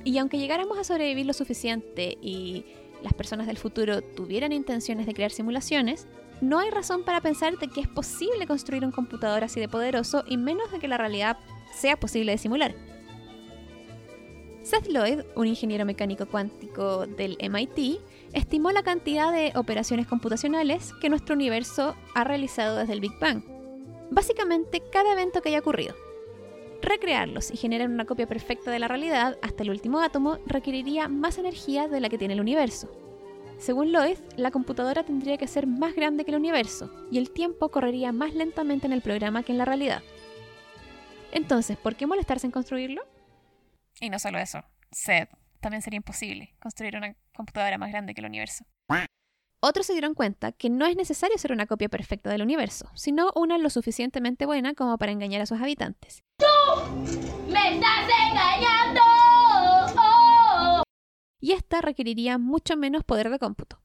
Y 0.03 0.17
aunque 0.17 0.39
llegáramos 0.39 0.79
a 0.79 0.83
sobrevivir 0.83 1.27
lo 1.27 1.33
suficiente 1.33 2.17
y 2.19 2.65
las 3.03 3.13
personas 3.13 3.45
del 3.45 3.59
futuro 3.59 4.01
tuvieran 4.01 4.51
intenciones 4.51 5.05
de 5.05 5.13
crear 5.13 5.29
simulaciones, 5.29 6.07
no 6.41 6.59
hay 6.59 6.69
razón 6.69 7.03
para 7.03 7.21
pensar 7.21 7.57
de 7.57 7.67
que 7.67 7.81
es 7.81 7.87
posible 7.87 8.47
construir 8.47 8.85
un 8.85 8.91
computador 8.91 9.43
así 9.43 9.59
de 9.59 9.67
poderoso 9.67 10.23
y 10.27 10.37
menos 10.37 10.71
de 10.71 10.79
que 10.79 10.87
la 10.87 10.97
realidad 10.97 11.37
sea 11.73 11.97
posible 11.97 12.31
de 12.31 12.37
simular. 12.37 12.75
Seth 14.61 14.87
Lloyd, 14.89 15.21
un 15.35 15.47
ingeniero 15.47 15.85
mecánico 15.85 16.25
cuántico 16.25 17.07
del 17.07 17.37
MIT, 17.39 18.01
estimó 18.33 18.71
la 18.71 18.83
cantidad 18.83 19.31
de 19.31 19.53
operaciones 19.55 20.07
computacionales 20.07 20.93
que 20.99 21.09
nuestro 21.09 21.35
universo 21.35 21.95
ha 22.13 22.25
realizado 22.25 22.75
desde 22.75 22.91
el 22.91 22.99
Big 22.99 23.17
Bang. 23.19 23.43
Básicamente 24.11 24.83
cada 24.91 25.13
evento 25.13 25.41
que 25.41 25.49
haya 25.49 25.59
ocurrido. 25.59 25.95
Recrearlos 26.81 27.49
y 27.49 27.57
generar 27.57 27.89
una 27.89 28.05
copia 28.05 28.27
perfecta 28.27 28.69
de 28.69 28.79
la 28.79 28.89
realidad 28.89 29.37
hasta 29.41 29.63
el 29.63 29.69
último 29.69 30.01
átomo 30.01 30.37
requeriría 30.45 31.07
más 31.07 31.37
energía 31.37 31.87
de 31.87 32.01
la 32.01 32.09
que 32.09 32.17
tiene 32.17 32.33
el 32.33 32.41
universo. 32.41 33.06
Según 33.57 33.91
Lloyd, 33.91 34.17
la 34.35 34.51
computadora 34.51 35.03
tendría 35.03 35.37
que 35.37 35.47
ser 35.47 35.65
más 35.65 35.95
grande 35.95 36.23
que 36.23 36.31
el 36.31 36.37
universo 36.37 36.91
y 37.11 37.17
el 37.17 37.31
tiempo 37.31 37.69
correría 37.69 38.11
más 38.11 38.33
lentamente 38.33 38.85
en 38.85 38.93
el 38.93 39.01
programa 39.01 39.43
que 39.43 39.51
en 39.51 39.57
la 39.57 39.65
realidad. 39.65 40.03
Entonces, 41.31 41.77
¿por 41.77 41.95
qué 41.95 42.05
molestarse 42.05 42.45
en 42.45 42.51
construirlo? 42.51 43.01
Y 43.99 44.09
no 44.09 44.19
solo 44.19 44.37
eso, 44.37 44.63
Seth 44.91 45.29
también 45.59 45.81
sería 45.81 45.97
imposible 45.97 46.55
construir 46.59 46.95
una 46.95 47.15
computadora 47.35 47.77
más 47.77 47.89
grande 47.89 48.13
que 48.13 48.21
el 48.21 48.27
universo. 48.27 48.63
Otros 49.59 49.87
se 49.87 49.93
dieron 49.93 50.13
cuenta 50.13 50.51
que 50.51 50.69
no 50.69 50.85
es 50.85 50.95
necesario 50.95 51.35
ser 51.39 51.51
una 51.51 51.65
copia 51.65 51.89
perfecta 51.89 52.29
del 52.29 52.43
universo, 52.43 52.91
sino 52.93 53.31
una 53.35 53.57
lo 53.57 53.71
suficientemente 53.71 54.45
buena 54.45 54.75
como 54.75 54.99
para 54.99 55.11
engañar 55.11 55.41
a 55.41 55.47
sus 55.47 55.59
habitantes. 55.59 56.23
¡Tú 56.37 56.45
me 57.51 57.73
estás 57.73 58.07
engañando! 58.29 59.16
Y 61.39 61.51
esta 61.51 61.81
requeriría 61.81 62.37
mucho 62.37 62.77
menos 62.77 63.03
poder 63.03 63.29
de 63.29 63.39
cómputo. 63.39 63.81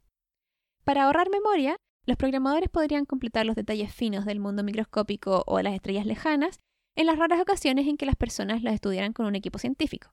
Para 0.84 1.04
ahorrar 1.04 1.30
memoria, 1.30 1.76
los 2.06 2.16
programadores 2.16 2.68
podrían 2.68 3.04
completar 3.04 3.46
los 3.46 3.56
detalles 3.56 3.94
finos 3.94 4.24
del 4.24 4.40
mundo 4.40 4.64
microscópico 4.64 5.44
o 5.46 5.58
de 5.58 5.62
las 5.62 5.74
estrellas 5.74 6.06
lejanas 6.06 6.58
en 6.96 7.06
las 7.06 7.18
raras 7.18 7.40
ocasiones 7.40 7.86
en 7.86 7.96
que 7.96 8.06
las 8.06 8.16
personas 8.16 8.62
las 8.62 8.74
estudiaran 8.74 9.12
con 9.12 9.26
un 9.26 9.36
equipo 9.36 9.58
científico 9.58 10.10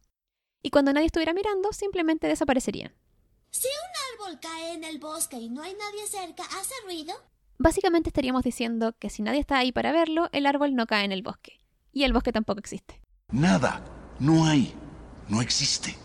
y 0.61 0.69
cuando 0.71 0.93
nadie 0.93 1.07
estuviera 1.07 1.33
mirando, 1.33 1.71
simplemente 1.73 2.27
desaparecerían. 2.27 2.93
Si 3.51 3.67
un 3.67 4.27
árbol 4.27 4.39
cae 4.39 4.73
en 4.73 4.83
el 4.83 4.99
bosque 4.99 5.37
y 5.37 5.49
no 5.49 5.61
hay 5.61 5.73
nadie 5.73 6.07
cerca, 6.07 6.43
¿hace 6.43 6.73
ruido? 6.85 7.13
Básicamente 7.57 8.09
estaríamos 8.09 8.43
diciendo 8.43 8.93
que 8.97 9.09
si 9.09 9.21
nadie 9.21 9.39
está 9.39 9.57
ahí 9.57 9.71
para 9.71 9.91
verlo, 9.91 10.29
el 10.31 10.45
árbol 10.45 10.75
no 10.75 10.85
cae 10.85 11.05
en 11.05 11.11
el 11.11 11.23
bosque. 11.23 11.59
Y 11.91 12.03
el 12.03 12.13
bosque 12.13 12.31
tampoco 12.31 12.59
existe. 12.59 13.01
Nada. 13.31 13.83
No 14.19 14.45
hay. 14.45 14.73
No 15.27 15.41
existe. 15.41 15.95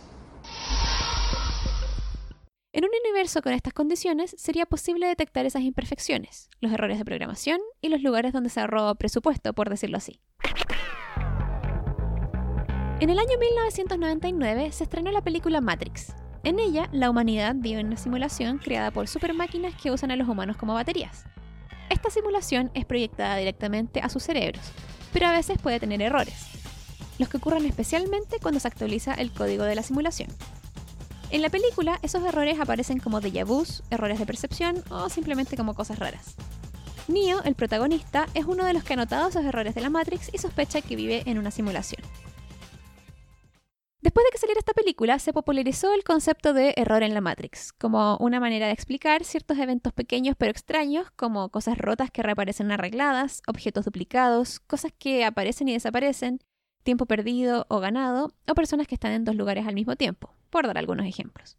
En 2.76 2.82
un 2.84 2.90
universo 3.04 3.40
con 3.40 3.52
estas 3.52 3.72
condiciones 3.72 4.34
sería 4.36 4.66
posible 4.66 5.06
detectar 5.06 5.46
esas 5.46 5.62
imperfecciones, 5.62 6.50
los 6.58 6.72
errores 6.72 6.98
de 6.98 7.04
programación 7.04 7.60
y 7.80 7.88
los 7.88 8.02
lugares 8.02 8.32
donde 8.32 8.50
se 8.50 8.58
ahorró 8.58 8.92
presupuesto, 8.96 9.52
por 9.52 9.70
decirlo 9.70 9.96
así. 9.96 10.18
En 12.98 13.10
el 13.10 13.20
año 13.20 13.38
1999 13.38 14.72
se 14.72 14.82
estrenó 14.82 15.12
la 15.12 15.22
película 15.22 15.60
Matrix. 15.60 16.14
En 16.42 16.58
ella, 16.58 16.88
la 16.90 17.10
humanidad 17.10 17.54
vive 17.56 17.78
en 17.78 17.86
una 17.86 17.96
simulación 17.96 18.58
creada 18.58 18.90
por 18.90 19.06
supermáquinas 19.06 19.80
que 19.80 19.92
usan 19.92 20.10
a 20.10 20.16
los 20.16 20.28
humanos 20.28 20.56
como 20.56 20.74
baterías. 20.74 21.26
Esta 21.90 22.10
simulación 22.10 22.72
es 22.74 22.86
proyectada 22.86 23.36
directamente 23.36 24.00
a 24.00 24.08
sus 24.08 24.24
cerebros, 24.24 24.72
pero 25.12 25.28
a 25.28 25.32
veces 25.32 25.58
puede 25.62 25.78
tener 25.78 26.02
errores, 26.02 26.48
los 27.20 27.28
que 27.28 27.36
ocurren 27.36 27.66
especialmente 27.66 28.40
cuando 28.42 28.58
se 28.58 28.66
actualiza 28.66 29.14
el 29.14 29.30
código 29.30 29.62
de 29.62 29.76
la 29.76 29.84
simulación. 29.84 30.30
En 31.34 31.42
la 31.42 31.50
película, 31.50 31.98
esos 32.02 32.22
errores 32.22 32.60
aparecen 32.60 33.00
como 33.00 33.20
déjà 33.20 33.44
vus, 33.44 33.82
errores 33.90 34.20
de 34.20 34.24
percepción 34.24 34.84
o 34.88 35.08
simplemente 35.08 35.56
como 35.56 35.74
cosas 35.74 35.98
raras. 35.98 36.36
Neo, 37.08 37.42
el 37.42 37.56
protagonista, 37.56 38.28
es 38.34 38.44
uno 38.44 38.64
de 38.64 38.72
los 38.72 38.84
que 38.84 38.92
ha 38.92 38.96
notado 38.96 39.30
esos 39.30 39.44
errores 39.44 39.74
de 39.74 39.80
la 39.80 39.90
Matrix 39.90 40.32
y 40.32 40.38
sospecha 40.38 40.80
que 40.80 40.94
vive 40.94 41.24
en 41.26 41.38
una 41.38 41.50
simulación. 41.50 42.00
Después 44.00 44.24
de 44.24 44.30
que 44.30 44.38
saliera 44.38 44.60
esta 44.60 44.74
película, 44.74 45.18
se 45.18 45.32
popularizó 45.32 45.92
el 45.92 46.04
concepto 46.04 46.52
de 46.52 46.72
error 46.76 47.02
en 47.02 47.14
la 47.14 47.20
Matrix, 47.20 47.72
como 47.72 48.16
una 48.18 48.38
manera 48.38 48.66
de 48.66 48.72
explicar 48.72 49.24
ciertos 49.24 49.58
eventos 49.58 49.92
pequeños 49.92 50.36
pero 50.38 50.52
extraños, 50.52 51.10
como 51.16 51.48
cosas 51.48 51.78
rotas 51.78 52.12
que 52.12 52.22
reaparecen 52.22 52.70
arregladas, 52.70 53.42
objetos 53.48 53.86
duplicados, 53.86 54.60
cosas 54.60 54.92
que 54.96 55.24
aparecen 55.24 55.66
y 55.66 55.72
desaparecen, 55.72 56.38
tiempo 56.84 57.06
perdido 57.06 57.66
o 57.68 57.80
ganado, 57.80 58.30
o 58.48 58.54
personas 58.54 58.86
que 58.86 58.94
están 58.94 59.10
en 59.10 59.24
dos 59.24 59.34
lugares 59.34 59.66
al 59.66 59.74
mismo 59.74 59.96
tiempo, 59.96 60.33
por 60.54 60.68
dar 60.68 60.78
algunos 60.78 61.04
ejemplos. 61.04 61.58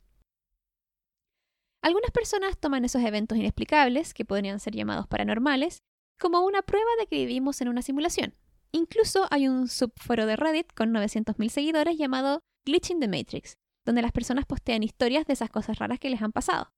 Algunas 1.83 2.11
personas 2.11 2.57
toman 2.57 2.85
esos 2.85 3.03
eventos 3.03 3.37
inexplicables, 3.37 4.13
que 4.13 4.23
podrían 4.23 4.61
ser 4.61 4.73
llamados 4.73 5.05
paranormales, 5.05 5.79
como 6.17 6.45
una 6.45 6.61
prueba 6.61 6.89
de 6.97 7.05
que 7.05 7.17
vivimos 7.17 7.59
en 7.59 7.67
una 7.67 7.81
simulación. 7.81 8.35
Incluso 8.71 9.27
hay 9.31 9.49
un 9.49 9.67
subforo 9.67 10.25
de 10.25 10.37
Reddit 10.37 10.71
con 10.73 10.93
900.000 10.93 11.49
seguidores 11.49 11.97
llamado 11.97 12.39
Glitching 12.65 13.01
the 13.01 13.09
Matrix, 13.09 13.55
donde 13.85 14.01
las 14.01 14.13
personas 14.13 14.45
postean 14.45 14.81
historias 14.81 15.27
de 15.27 15.33
esas 15.33 15.49
cosas 15.49 15.77
raras 15.77 15.99
que 15.99 16.09
les 16.09 16.21
han 16.21 16.31
pasado. 16.31 16.71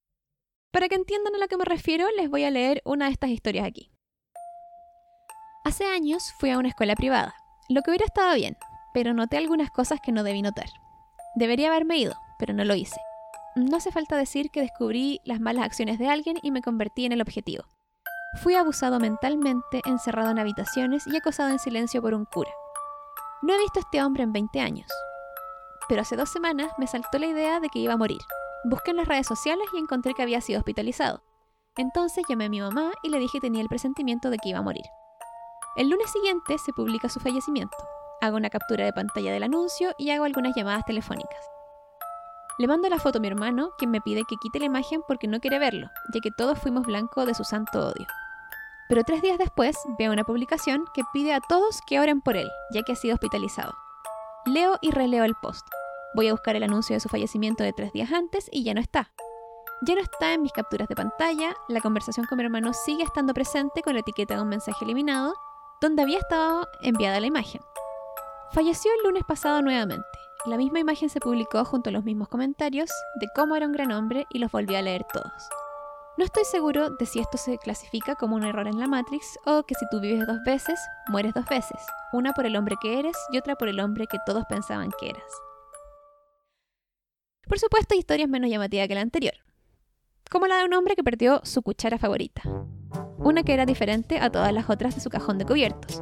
Para 0.73 0.89
que 0.89 0.95
entiendan 0.95 1.35
a 1.35 1.37
lo 1.37 1.47
que 1.47 1.57
me 1.57 1.65
refiero, 1.65 2.07
les 2.17 2.31
voy 2.31 2.45
a 2.45 2.49
leer 2.49 2.81
una 2.83 3.05
de 3.05 3.11
estas 3.11 3.29
historias 3.29 3.67
aquí. 3.67 3.91
Hace 5.65 5.85
años 5.85 6.33
fui 6.39 6.49
a 6.49 6.57
una 6.57 6.69
escuela 6.69 6.95
privada, 6.95 7.35
lo 7.69 7.83
que 7.83 7.91
hubiera 7.91 8.05
estado 8.05 8.33
bien, 8.33 8.57
pero 8.91 9.13
noté 9.13 9.37
algunas 9.37 9.69
cosas 9.69 9.99
que 10.03 10.11
no 10.11 10.23
debí 10.23 10.41
notar. 10.41 10.69
Debería 11.37 11.67
haberme 11.67 11.99
ido, 11.99 12.15
pero 12.39 12.55
no 12.55 12.65
lo 12.65 12.73
hice. 12.73 12.99
No 13.55 13.77
hace 13.77 13.91
falta 13.91 14.17
decir 14.17 14.49
que 14.49 14.59
descubrí 14.59 15.21
las 15.23 15.39
malas 15.39 15.65
acciones 15.65 15.99
de 15.99 16.09
alguien 16.09 16.37
y 16.41 16.49
me 16.49 16.63
convertí 16.63 17.05
en 17.05 17.11
el 17.11 17.21
objetivo. 17.21 17.63
Fui 18.41 18.55
abusado 18.55 18.99
mentalmente, 18.99 19.83
encerrado 19.85 20.31
en 20.31 20.39
habitaciones 20.39 21.05
y 21.05 21.15
acosado 21.15 21.49
en 21.49 21.59
silencio 21.59 22.01
por 22.01 22.15
un 22.15 22.25
cura. 22.25 22.49
No 23.43 23.53
he 23.53 23.59
visto 23.59 23.77
a 23.77 23.81
este 23.81 24.01
hombre 24.01 24.23
en 24.23 24.33
20 24.33 24.59
años. 24.59 24.91
Pero 25.87 26.01
hace 26.01 26.15
dos 26.15 26.29
semanas 26.31 26.71
me 26.79 26.87
saltó 26.87 27.19
la 27.19 27.27
idea 27.27 27.59
de 27.59 27.69
que 27.69 27.77
iba 27.77 27.93
a 27.93 27.97
morir. 27.97 28.21
Busqué 28.63 28.89
en 28.89 28.97
las 28.97 29.07
redes 29.07 29.27
sociales 29.27 29.67
y 29.75 29.77
encontré 29.77 30.15
que 30.15 30.23
había 30.23 30.41
sido 30.41 30.57
hospitalizado. 30.57 31.21
Entonces 31.75 32.25
llamé 32.27 32.45
a 32.45 32.49
mi 32.49 32.61
mamá 32.61 32.93
y 33.03 33.09
le 33.09 33.19
dije 33.19 33.37
que 33.37 33.41
tenía 33.41 33.61
el 33.61 33.69
presentimiento 33.69 34.31
de 34.31 34.39
que 34.39 34.49
iba 34.49 34.59
a 34.59 34.63
morir. 34.63 34.85
El 35.75 35.89
lunes 35.89 36.09
siguiente 36.09 36.57
se 36.57 36.73
publica 36.73 37.09
su 37.09 37.19
fallecimiento. 37.19 37.77
Hago 38.19 38.37
una 38.37 38.49
captura 38.49 38.85
de 38.85 38.93
pantalla 38.93 39.31
del 39.31 39.43
anuncio 39.43 39.93
y 39.97 40.09
hago 40.09 40.25
algunas 40.25 40.55
llamadas 40.55 40.85
telefónicas. 40.85 41.39
Le 42.57 42.67
mando 42.67 42.89
la 42.89 42.97
foto 42.97 43.19
a 43.19 43.21
mi 43.21 43.27
hermano, 43.27 43.71
quien 43.77 43.91
me 43.91 44.01
pide 44.01 44.23
que 44.27 44.37
quite 44.37 44.59
la 44.59 44.65
imagen 44.65 45.01
porque 45.07 45.27
no 45.27 45.39
quiere 45.39 45.59
verlo, 45.59 45.91
ya 46.13 46.21
que 46.21 46.31
todos 46.31 46.57
fuimos 46.57 46.87
blanco 46.87 47.27
de 47.27 47.35
su 47.35 47.43
santo 47.43 47.89
odio. 47.89 48.07
Pero 48.89 49.03
tres 49.03 49.21
días 49.21 49.37
después 49.37 49.77
veo 49.99 50.11
una 50.11 50.23
publicación 50.23 50.85
que 50.95 51.03
pide 51.13 51.33
a 51.33 51.41
todos 51.41 51.81
que 51.85 51.99
oren 51.99 52.21
por 52.21 52.35
él, 52.35 52.49
ya 52.71 52.81
que 52.81 52.93
ha 52.93 52.95
sido 52.95 53.13
hospitalizado. 53.13 53.75
Leo 54.45 54.79
y 54.81 54.91
releo 54.91 55.23
el 55.23 55.35
post. 55.35 55.67
Voy 56.15 56.29
a 56.29 56.31
buscar 56.31 56.55
el 56.55 56.63
anuncio 56.63 56.95
de 56.95 56.99
su 56.99 57.09
fallecimiento 57.09 57.63
de 57.63 57.73
tres 57.73 57.93
días 57.93 58.11
antes 58.11 58.49
y 58.51 58.63
ya 58.63 58.73
no 58.73 58.81
está. 58.81 59.11
Ya 59.81 59.93
no 59.93 60.01
está 60.01 60.33
en 60.33 60.41
mis 60.41 60.53
capturas 60.53 60.87
de 60.87 60.95
pantalla, 60.95 61.55
la 61.67 61.81
conversación 61.81 62.25
con 62.25 62.39
mi 62.39 62.43
hermano 62.43 62.73
sigue 62.73 63.03
estando 63.03 63.35
presente 63.35 63.83
con 63.83 63.93
la 63.93 63.99
etiqueta 63.99 64.35
de 64.35 64.41
un 64.41 64.49
mensaje 64.49 64.83
eliminado 64.83 65.35
donde 65.79 66.01
había 66.01 66.17
estado 66.17 66.67
enviada 66.81 67.19
la 67.19 67.27
imagen. 67.27 67.61
Falleció 68.51 68.91
el 68.97 69.07
lunes 69.07 69.23
pasado 69.27 69.61
nuevamente. 69.61 70.05
La 70.45 70.57
misma 70.57 70.79
imagen 70.79 71.09
se 71.09 71.19
publicó 71.19 71.65
junto 71.65 71.89
a 71.89 71.93
los 71.93 72.03
mismos 72.03 72.29
comentarios 72.29 72.89
de 73.19 73.27
cómo 73.35 73.55
era 73.55 73.65
un 73.65 73.73
gran 73.73 73.91
hombre 73.91 74.25
y 74.29 74.39
los 74.39 74.51
volví 74.51 74.75
a 74.75 74.81
leer 74.81 75.03
todos. 75.11 75.49
No 76.17 76.23
estoy 76.23 76.45
seguro 76.45 76.89
de 76.91 77.05
si 77.05 77.19
esto 77.19 77.37
se 77.37 77.57
clasifica 77.57 78.15
como 78.15 78.35
un 78.35 78.43
error 78.43 78.67
en 78.67 78.79
la 78.79 78.87
Matrix 78.87 79.37
o 79.45 79.63
que 79.63 79.75
si 79.75 79.85
tú 79.91 79.99
vives 79.99 80.25
dos 80.25 80.39
veces, 80.45 80.79
mueres 81.07 81.33
dos 81.33 81.45
veces, 81.45 81.79
una 82.13 82.33
por 82.33 82.45
el 82.45 82.55
hombre 82.55 82.75
que 82.81 82.97
eres 82.97 83.15
y 83.31 83.37
otra 83.37 83.55
por 83.55 83.67
el 83.67 83.79
hombre 83.79 84.07
que 84.07 84.17
todos 84.25 84.45
pensaban 84.49 84.91
que 84.99 85.09
eras. 85.09 85.31
Por 87.47 87.59
supuesto, 87.59 87.93
hay 87.93 87.99
historias 87.99 88.29
menos 88.29 88.49
llamativas 88.49 88.87
que 88.87 88.95
la 88.95 89.01
anterior, 89.01 89.35
como 90.31 90.47
la 90.47 90.57
de 90.57 90.65
un 90.65 90.73
hombre 90.73 90.95
que 90.95 91.03
perdió 91.03 91.41
su 91.43 91.61
cuchara 91.61 91.97
favorita, 91.97 92.41
una 93.17 93.43
que 93.43 93.53
era 93.53 93.65
diferente 93.65 94.19
a 94.19 94.31
todas 94.31 94.53
las 94.53 94.69
otras 94.69 94.95
de 94.95 95.01
su 95.01 95.09
cajón 95.09 95.37
de 95.37 95.45
cubiertos. 95.45 96.01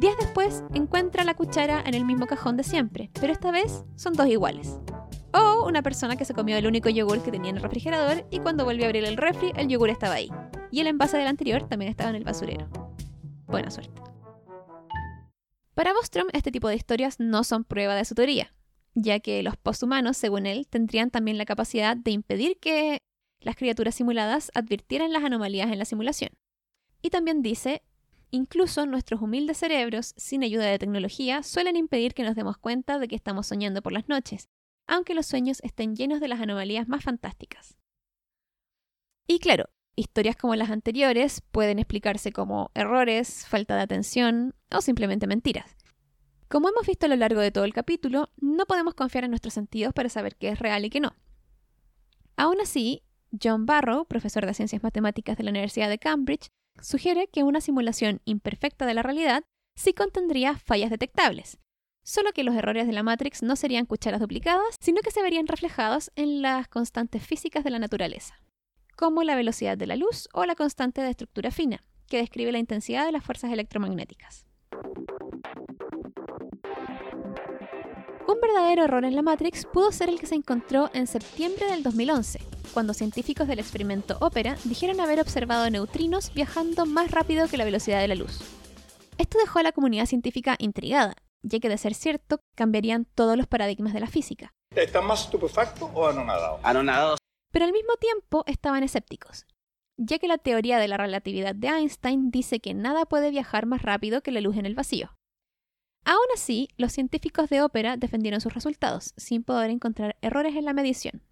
Días 0.00 0.16
después 0.18 0.64
encuentra 0.72 1.24
la 1.24 1.34
cuchara 1.34 1.82
en 1.84 1.92
el 1.92 2.06
mismo 2.06 2.26
cajón 2.26 2.56
de 2.56 2.62
siempre, 2.62 3.10
pero 3.20 3.34
esta 3.34 3.50
vez 3.50 3.84
son 3.96 4.14
dos 4.14 4.28
iguales. 4.28 4.78
O 5.34 5.66
una 5.68 5.82
persona 5.82 6.16
que 6.16 6.24
se 6.24 6.32
comió 6.32 6.56
el 6.56 6.66
único 6.66 6.88
yogur 6.88 7.22
que 7.22 7.30
tenía 7.30 7.50
en 7.50 7.58
el 7.58 7.62
refrigerador 7.62 8.26
y 8.30 8.38
cuando 8.38 8.64
volvió 8.64 8.84
a 8.84 8.86
abrir 8.86 9.04
el 9.04 9.18
refri 9.18 9.52
el 9.56 9.68
yogur 9.68 9.90
estaba 9.90 10.14
ahí. 10.14 10.30
Y 10.70 10.80
el 10.80 10.86
envase 10.86 11.18
del 11.18 11.26
anterior 11.26 11.68
también 11.68 11.90
estaba 11.90 12.08
en 12.08 12.16
el 12.16 12.24
basurero. 12.24 12.70
Buena 13.46 13.70
suerte. 13.70 14.00
Para 15.74 15.92
Bostrom, 15.92 16.28
este 16.32 16.50
tipo 16.50 16.68
de 16.68 16.76
historias 16.76 17.20
no 17.20 17.44
son 17.44 17.64
prueba 17.64 17.94
de 17.94 18.06
su 18.06 18.14
teoría, 18.14 18.54
ya 18.94 19.20
que 19.20 19.42
los 19.42 19.58
posthumanos, 19.58 20.16
según 20.16 20.46
él, 20.46 20.66
tendrían 20.66 21.10
también 21.10 21.36
la 21.36 21.44
capacidad 21.44 21.94
de 21.94 22.12
impedir 22.12 22.58
que 22.58 23.02
las 23.40 23.54
criaturas 23.54 23.96
simuladas 23.96 24.50
advirtieran 24.54 25.12
las 25.12 25.24
anomalías 25.24 25.70
en 25.70 25.78
la 25.78 25.84
simulación. 25.84 26.30
Y 27.02 27.10
también 27.10 27.42
dice, 27.42 27.82
incluso 28.30 28.86
nuestros 28.86 29.20
humildes 29.20 29.58
cerebros, 29.58 30.14
sin 30.16 30.42
ayuda 30.42 30.66
de 30.66 30.78
tecnología, 30.78 31.42
suelen 31.42 31.76
impedir 31.76 32.14
que 32.14 32.22
nos 32.22 32.36
demos 32.36 32.58
cuenta 32.58 32.98
de 32.98 33.08
que 33.08 33.16
estamos 33.16 33.46
soñando 33.46 33.82
por 33.82 33.92
las 33.92 34.08
noches, 34.08 34.48
aunque 34.86 35.14
los 35.14 35.26
sueños 35.26 35.60
estén 35.62 35.96
llenos 35.96 36.20
de 36.20 36.28
las 36.28 36.40
anomalías 36.40 36.88
más 36.88 37.04
fantásticas. 37.04 37.76
Y 39.26 39.38
claro, 39.38 39.68
historias 39.94 40.36
como 40.36 40.56
las 40.56 40.70
anteriores 40.70 41.42
pueden 41.52 41.78
explicarse 41.78 42.32
como 42.32 42.70
errores, 42.74 43.46
falta 43.46 43.76
de 43.76 43.82
atención 43.82 44.54
o 44.70 44.80
simplemente 44.80 45.26
mentiras. 45.26 45.76
Como 46.48 46.68
hemos 46.68 46.86
visto 46.86 47.06
a 47.06 47.08
lo 47.08 47.16
largo 47.16 47.40
de 47.40 47.52
todo 47.52 47.64
el 47.64 47.72
capítulo, 47.72 48.30
no 48.36 48.66
podemos 48.66 48.94
confiar 48.94 49.24
en 49.24 49.30
nuestros 49.30 49.54
sentidos 49.54 49.92
para 49.94 50.08
saber 50.08 50.34
qué 50.36 50.48
es 50.48 50.58
real 50.58 50.84
y 50.84 50.90
qué 50.90 50.98
no. 50.98 51.14
Aún 52.36 52.60
así, 52.60 53.04
John 53.40 53.66
Barrow, 53.66 54.06
profesor 54.06 54.44
de 54.46 54.54
Ciencias 54.54 54.82
Matemáticas 54.82 55.36
de 55.36 55.44
la 55.44 55.50
Universidad 55.50 55.88
de 55.88 55.98
Cambridge, 55.98 56.48
sugiere 56.80 57.28
que 57.28 57.42
una 57.42 57.60
simulación 57.60 58.20
imperfecta 58.24 58.86
de 58.86 58.94
la 58.94 59.02
realidad 59.02 59.44
sí 59.76 59.92
contendría 59.92 60.56
fallas 60.56 60.90
detectables, 60.90 61.58
solo 62.02 62.32
que 62.32 62.44
los 62.44 62.54
errores 62.54 62.86
de 62.86 62.92
la 62.92 63.02
Matrix 63.02 63.42
no 63.42 63.56
serían 63.56 63.86
cucharas 63.86 64.20
duplicadas, 64.20 64.76
sino 64.80 65.00
que 65.00 65.10
se 65.10 65.22
verían 65.22 65.46
reflejados 65.46 66.10
en 66.16 66.42
las 66.42 66.68
constantes 66.68 67.26
físicas 67.26 67.64
de 67.64 67.70
la 67.70 67.78
naturaleza, 67.78 68.40
como 68.96 69.22
la 69.22 69.36
velocidad 69.36 69.78
de 69.78 69.86
la 69.86 69.96
luz 69.96 70.28
o 70.32 70.44
la 70.44 70.54
constante 70.54 71.00
de 71.00 71.10
estructura 71.10 71.50
fina, 71.50 71.80
que 72.08 72.18
describe 72.18 72.52
la 72.52 72.58
intensidad 72.58 73.06
de 73.06 73.12
las 73.12 73.24
fuerzas 73.24 73.52
electromagnéticas. 73.52 74.46
Un 78.30 78.40
verdadero 78.40 78.84
error 78.84 79.04
en 79.04 79.16
la 79.16 79.22
Matrix 79.22 79.66
pudo 79.66 79.90
ser 79.90 80.08
el 80.08 80.20
que 80.20 80.26
se 80.26 80.36
encontró 80.36 80.88
en 80.94 81.08
septiembre 81.08 81.66
del 81.66 81.82
2011, 81.82 82.38
cuando 82.72 82.94
científicos 82.94 83.48
del 83.48 83.58
experimento 83.58 84.18
Opera 84.20 84.56
dijeron 84.62 85.00
haber 85.00 85.18
observado 85.18 85.68
neutrinos 85.68 86.32
viajando 86.32 86.86
más 86.86 87.10
rápido 87.10 87.48
que 87.48 87.56
la 87.56 87.64
velocidad 87.64 87.98
de 87.98 88.06
la 88.06 88.14
luz. 88.14 88.38
Esto 89.18 89.36
dejó 89.40 89.58
a 89.58 89.64
la 89.64 89.72
comunidad 89.72 90.06
científica 90.06 90.54
intrigada, 90.60 91.16
ya 91.42 91.58
que 91.58 91.68
de 91.68 91.76
ser 91.76 91.92
cierto, 91.92 92.38
cambiarían 92.54 93.04
todos 93.04 93.36
los 93.36 93.48
paradigmas 93.48 93.94
de 93.94 94.00
la 94.00 94.06
física. 94.06 94.54
¿Están 94.76 95.06
más 95.06 95.24
estupefactos 95.24 95.90
o 95.92 96.06
anonadados? 96.06 96.60
Anonadados. 96.62 97.18
Pero 97.50 97.64
al 97.64 97.72
mismo 97.72 97.94
tiempo 97.96 98.44
estaban 98.46 98.84
escépticos, 98.84 99.44
ya 99.96 100.20
que 100.20 100.28
la 100.28 100.38
teoría 100.38 100.78
de 100.78 100.86
la 100.86 100.98
relatividad 100.98 101.56
de 101.56 101.66
Einstein 101.66 102.30
dice 102.30 102.60
que 102.60 102.74
nada 102.74 103.06
puede 103.06 103.30
viajar 103.30 103.66
más 103.66 103.82
rápido 103.82 104.20
que 104.20 104.30
la 104.30 104.40
luz 104.40 104.56
en 104.56 104.66
el 104.66 104.76
vacío. 104.76 105.16
Aún 106.04 106.26
así, 106.34 106.68
los 106.76 106.92
científicos 106.92 107.50
de 107.50 107.62
ópera 107.62 107.96
defendieron 107.96 108.40
sus 108.40 108.54
resultados, 108.54 109.14
sin 109.16 109.42
poder 109.42 109.70
encontrar 109.70 110.16
errores 110.22 110.56
en 110.56 110.64
la 110.64 110.72
medición. 110.72 111.22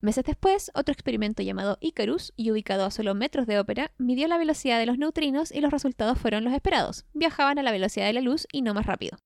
Meses 0.00 0.24
después, 0.24 0.70
otro 0.74 0.92
experimento 0.92 1.42
llamado 1.42 1.78
Icarus, 1.80 2.32
y 2.36 2.50
ubicado 2.50 2.84
a 2.84 2.90
solo 2.90 3.14
metros 3.14 3.46
de 3.46 3.58
ópera, 3.58 3.92
midió 3.96 4.28
la 4.28 4.38
velocidad 4.38 4.78
de 4.78 4.86
los 4.86 4.98
neutrinos 4.98 5.50
y 5.50 5.60
los 5.60 5.70
resultados 5.70 6.18
fueron 6.18 6.44
los 6.44 6.52
esperados. 6.52 7.06
Viajaban 7.14 7.58
a 7.58 7.62
la 7.62 7.72
velocidad 7.72 8.06
de 8.06 8.12
la 8.12 8.20
luz 8.20 8.46
y 8.52 8.62
no 8.62 8.74
más 8.74 8.86
rápido. 8.86 9.16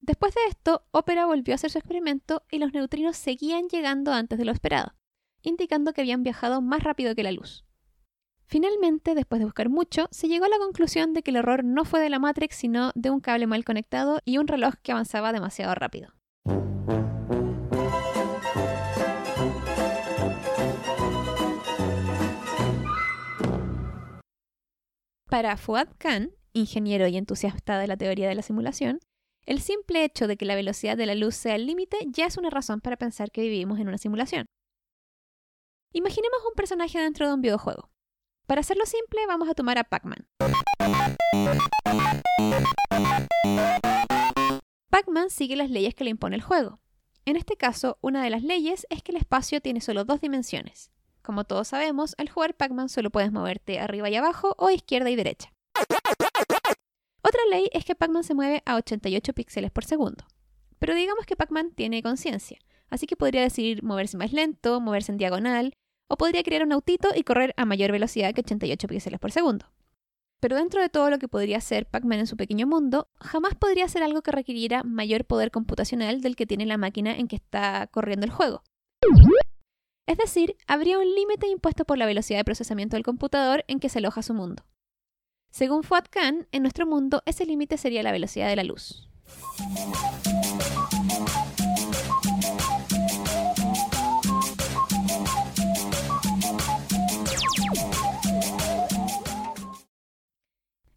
Después 0.00 0.34
de 0.34 0.40
esto, 0.50 0.86
Ópera 0.90 1.24
volvió 1.24 1.54
a 1.54 1.56
hacer 1.56 1.70
su 1.70 1.78
experimento 1.78 2.42
y 2.50 2.58
los 2.58 2.74
neutrinos 2.74 3.16
seguían 3.16 3.68
llegando 3.68 4.12
antes 4.12 4.38
de 4.38 4.44
lo 4.44 4.52
esperado, 4.52 4.94
indicando 5.40 5.94
que 5.94 6.02
habían 6.02 6.22
viajado 6.22 6.60
más 6.60 6.84
rápido 6.84 7.14
que 7.14 7.22
la 7.22 7.32
luz. 7.32 7.63
Finalmente, 8.54 9.16
después 9.16 9.40
de 9.40 9.46
buscar 9.46 9.68
mucho, 9.68 10.06
se 10.12 10.28
llegó 10.28 10.44
a 10.44 10.48
la 10.48 10.58
conclusión 10.58 11.12
de 11.12 11.24
que 11.24 11.32
el 11.32 11.38
error 11.38 11.64
no 11.64 11.84
fue 11.84 11.98
de 11.98 12.08
la 12.08 12.20
Matrix, 12.20 12.54
sino 12.54 12.92
de 12.94 13.10
un 13.10 13.18
cable 13.18 13.48
mal 13.48 13.64
conectado 13.64 14.20
y 14.24 14.38
un 14.38 14.46
reloj 14.46 14.74
que 14.80 14.92
avanzaba 14.92 15.32
demasiado 15.32 15.74
rápido. 15.74 16.14
Para 25.28 25.56
Fuad 25.56 25.88
Khan, 25.98 26.30
ingeniero 26.52 27.08
y 27.08 27.16
entusiasta 27.16 27.80
de 27.80 27.88
la 27.88 27.96
teoría 27.96 28.28
de 28.28 28.36
la 28.36 28.42
simulación, 28.42 29.00
el 29.46 29.60
simple 29.62 30.04
hecho 30.04 30.28
de 30.28 30.36
que 30.36 30.44
la 30.44 30.54
velocidad 30.54 30.96
de 30.96 31.06
la 31.06 31.16
luz 31.16 31.34
sea 31.34 31.56
el 31.56 31.66
límite 31.66 31.98
ya 32.06 32.26
es 32.26 32.36
una 32.36 32.50
razón 32.50 32.80
para 32.80 32.96
pensar 32.96 33.32
que 33.32 33.40
vivimos 33.40 33.80
en 33.80 33.88
una 33.88 33.98
simulación. 33.98 34.46
Imaginemos 35.92 36.38
un 36.48 36.54
personaje 36.54 37.00
dentro 37.00 37.26
de 37.26 37.34
un 37.34 37.40
videojuego. 37.40 37.90
Para 38.46 38.60
hacerlo 38.60 38.84
simple, 38.84 39.26
vamos 39.26 39.48
a 39.48 39.54
tomar 39.54 39.78
a 39.78 39.84
Pac-Man. 39.84 40.26
Pac-Man 44.90 45.30
sigue 45.30 45.56
las 45.56 45.70
leyes 45.70 45.94
que 45.94 46.04
le 46.04 46.10
impone 46.10 46.36
el 46.36 46.42
juego. 46.42 46.78
En 47.24 47.36
este 47.36 47.56
caso, 47.56 47.96
una 48.02 48.22
de 48.22 48.28
las 48.28 48.42
leyes 48.42 48.86
es 48.90 49.02
que 49.02 49.12
el 49.12 49.16
espacio 49.16 49.62
tiene 49.62 49.80
solo 49.80 50.04
dos 50.04 50.20
dimensiones. 50.20 50.90
Como 51.22 51.44
todos 51.44 51.68
sabemos, 51.68 52.14
al 52.18 52.28
jugar 52.28 52.54
Pac-Man 52.54 52.90
solo 52.90 53.08
puedes 53.08 53.32
moverte 53.32 53.80
arriba 53.80 54.10
y 54.10 54.16
abajo 54.16 54.54
o 54.58 54.68
izquierda 54.68 55.08
y 55.08 55.16
derecha. 55.16 55.50
Otra 57.22 57.40
ley 57.48 57.70
es 57.72 57.86
que 57.86 57.94
Pac-Man 57.94 58.24
se 58.24 58.34
mueve 58.34 58.62
a 58.66 58.76
88 58.76 59.32
píxeles 59.32 59.70
por 59.70 59.86
segundo. 59.86 60.26
Pero 60.78 60.94
digamos 60.94 61.24
que 61.24 61.34
Pac-Man 61.34 61.70
tiene 61.74 62.02
conciencia, 62.02 62.58
así 62.90 63.06
que 63.06 63.16
podría 63.16 63.40
decidir 63.40 63.82
moverse 63.82 64.18
más 64.18 64.34
lento, 64.34 64.82
moverse 64.82 65.12
en 65.12 65.16
diagonal, 65.16 65.72
o 66.14 66.16
podría 66.16 66.44
crear 66.44 66.62
un 66.62 66.70
autito 66.70 67.08
y 67.12 67.24
correr 67.24 67.54
a 67.56 67.64
mayor 67.64 67.90
velocidad 67.90 68.32
que 68.32 68.42
88 68.42 68.86
píxeles 68.86 69.18
por 69.18 69.32
segundo. 69.32 69.66
Pero 70.38 70.56
dentro 70.56 70.80
de 70.80 70.88
todo 70.88 71.10
lo 71.10 71.18
que 71.18 71.26
podría 71.26 71.56
hacer 71.56 71.86
Pac-Man 71.86 72.20
en 72.20 72.28
su 72.28 72.36
pequeño 72.36 72.68
mundo, 72.68 73.08
jamás 73.18 73.56
podría 73.56 73.86
hacer 73.86 74.04
algo 74.04 74.22
que 74.22 74.30
requiriera 74.30 74.84
mayor 74.84 75.24
poder 75.24 75.50
computacional 75.50 76.20
del 76.20 76.36
que 76.36 76.46
tiene 76.46 76.66
la 76.66 76.78
máquina 76.78 77.16
en 77.16 77.26
que 77.26 77.34
está 77.34 77.88
corriendo 77.88 78.26
el 78.26 78.30
juego. 78.30 78.62
Es 80.06 80.16
decir, 80.16 80.56
habría 80.68 81.00
un 81.00 81.14
límite 81.16 81.48
impuesto 81.48 81.84
por 81.84 81.98
la 81.98 82.06
velocidad 82.06 82.38
de 82.38 82.44
procesamiento 82.44 82.94
del 82.94 83.02
computador 83.02 83.64
en 83.66 83.80
que 83.80 83.88
se 83.88 83.98
aloja 83.98 84.22
su 84.22 84.34
mundo. 84.34 84.64
Según 85.50 85.82
Fuad 85.82 86.04
Khan, 86.10 86.46
en 86.52 86.62
nuestro 86.62 86.86
mundo 86.86 87.24
ese 87.26 87.44
límite 87.44 87.76
sería 87.76 88.04
la 88.04 88.12
velocidad 88.12 88.48
de 88.48 88.56
la 88.56 88.62
luz. 88.62 89.08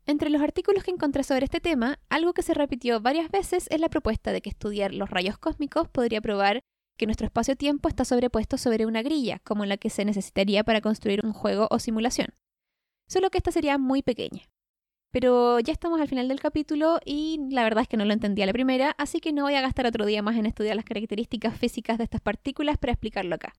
Entre 0.08 0.30
los 0.30 0.42
artículos 0.42 0.86
que 0.86 0.92
encontré 0.92 1.24
sobre 1.24 1.44
este 1.44 1.60
tema, 1.60 2.00
algo 2.08 2.34
que 2.34 2.42
se 2.42 2.54
repitió 2.54 3.02
varias 3.02 3.30
veces 3.30 3.68
es 3.70 3.82
la 3.82 3.90
propuesta 3.90 4.32
de 4.32 4.40
que 4.40 4.50
estudiar 4.50 4.94
los 4.94 5.10
rayos 5.10 5.38
cósmicos 5.38 5.90
podría 5.90 6.22
probar 6.22 6.62
que 6.98 7.06
nuestro 7.06 7.26
espacio-tiempo 7.26 7.90
está 7.90 8.06
sobrepuesto 8.06 8.58
sobre 8.58 8.86
una 8.86 9.02
grilla, 9.02 9.40
como 9.44 9.66
la 9.66 9.76
que 9.76 9.90
se 9.90 10.06
necesitaría 10.06 10.64
para 10.64 10.80
construir 10.80 11.26
un 11.26 11.34
juego 11.34 11.68
o 11.72 11.80
simulación. 11.80 12.30
Solo 13.10 13.30
que 13.30 13.38
esta 13.38 13.52
sería 13.52 13.78
muy 13.78 14.02
pequeña. 14.02 14.44
Pero 15.12 15.60
ya 15.60 15.74
estamos 15.74 16.00
al 16.00 16.08
final 16.08 16.30
del 16.30 16.40
capítulo 16.40 17.00
y 17.04 17.40
la 17.52 17.64
verdad 17.64 17.82
es 17.82 17.90
que 17.90 17.98
no 17.98 18.06
lo 18.06 18.14
entendí 18.14 18.42
a 18.42 18.46
la 18.46 18.54
primera, 18.54 18.96
así 18.98 19.20
que 19.20 19.34
no 19.34 19.44
voy 19.44 19.56
a 19.56 19.62
gastar 19.62 19.88
otro 19.88 20.06
día 20.06 20.22
más 20.22 20.38
en 20.38 20.46
estudiar 20.46 20.78
las 20.78 20.86
características 20.86 21.58
físicas 21.58 21.98
de 21.98 22.06
estas 22.06 22.22
partículas 22.22 22.78
para 22.78 22.94
explicarlo 22.94 23.36
acá. 23.36 23.54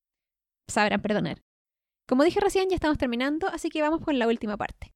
Sabrán 0.67 1.03
perdonar. 1.03 1.43
Como 2.09 2.25
dije 2.25 2.41
recién, 2.41 2.71
ya 2.71 2.75
estamos 2.75 2.97
terminando, 2.97 3.49
así 3.49 3.69
que 3.69 3.83
vamos 3.83 4.01
con 4.01 4.19
la 4.19 4.27
última 4.27 4.57
parte. 4.57 4.95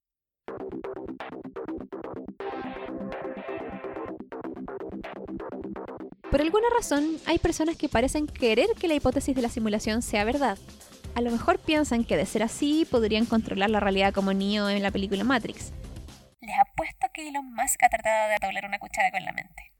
Por 6.33 6.40
alguna 6.40 6.68
razón, 6.75 7.18
hay 7.27 7.38
personas 7.38 7.77
que 7.77 7.90
parecen 7.90 8.27
querer 8.27 8.68
que 8.81 8.88
la 8.88 8.95
hipótesis 8.95 9.37
de 9.37 9.42
la 9.42 9.51
simulación 9.51 10.01
sea 10.01 10.25
verdad. 10.25 10.57
A 11.14 11.21
lo 11.21 11.31
mejor 11.31 11.59
piensan 11.59 12.05
que 12.05 12.16
de 12.16 12.25
ser 12.25 12.42
así 12.42 12.87
podrían 12.90 13.27
controlar 13.27 13.68
la 13.68 13.81
realidad 13.81 14.14
como 14.14 14.33
Neo 14.33 14.71
en 14.71 14.83
la 14.83 14.90
película 14.90 15.25
Matrix. 15.25 15.75
Les 16.40 16.59
apuesto 16.59 17.09
que 17.12 17.29
Elon 17.29 17.53
Musk 17.53 17.83
ha 17.83 17.90
tratado 17.90 18.31
de 18.31 18.38
doblar 18.40 18.64
una 18.64 18.79
cuchara 18.79 19.11
con 19.11 19.23
la 19.23 19.33
mente. 19.33 19.75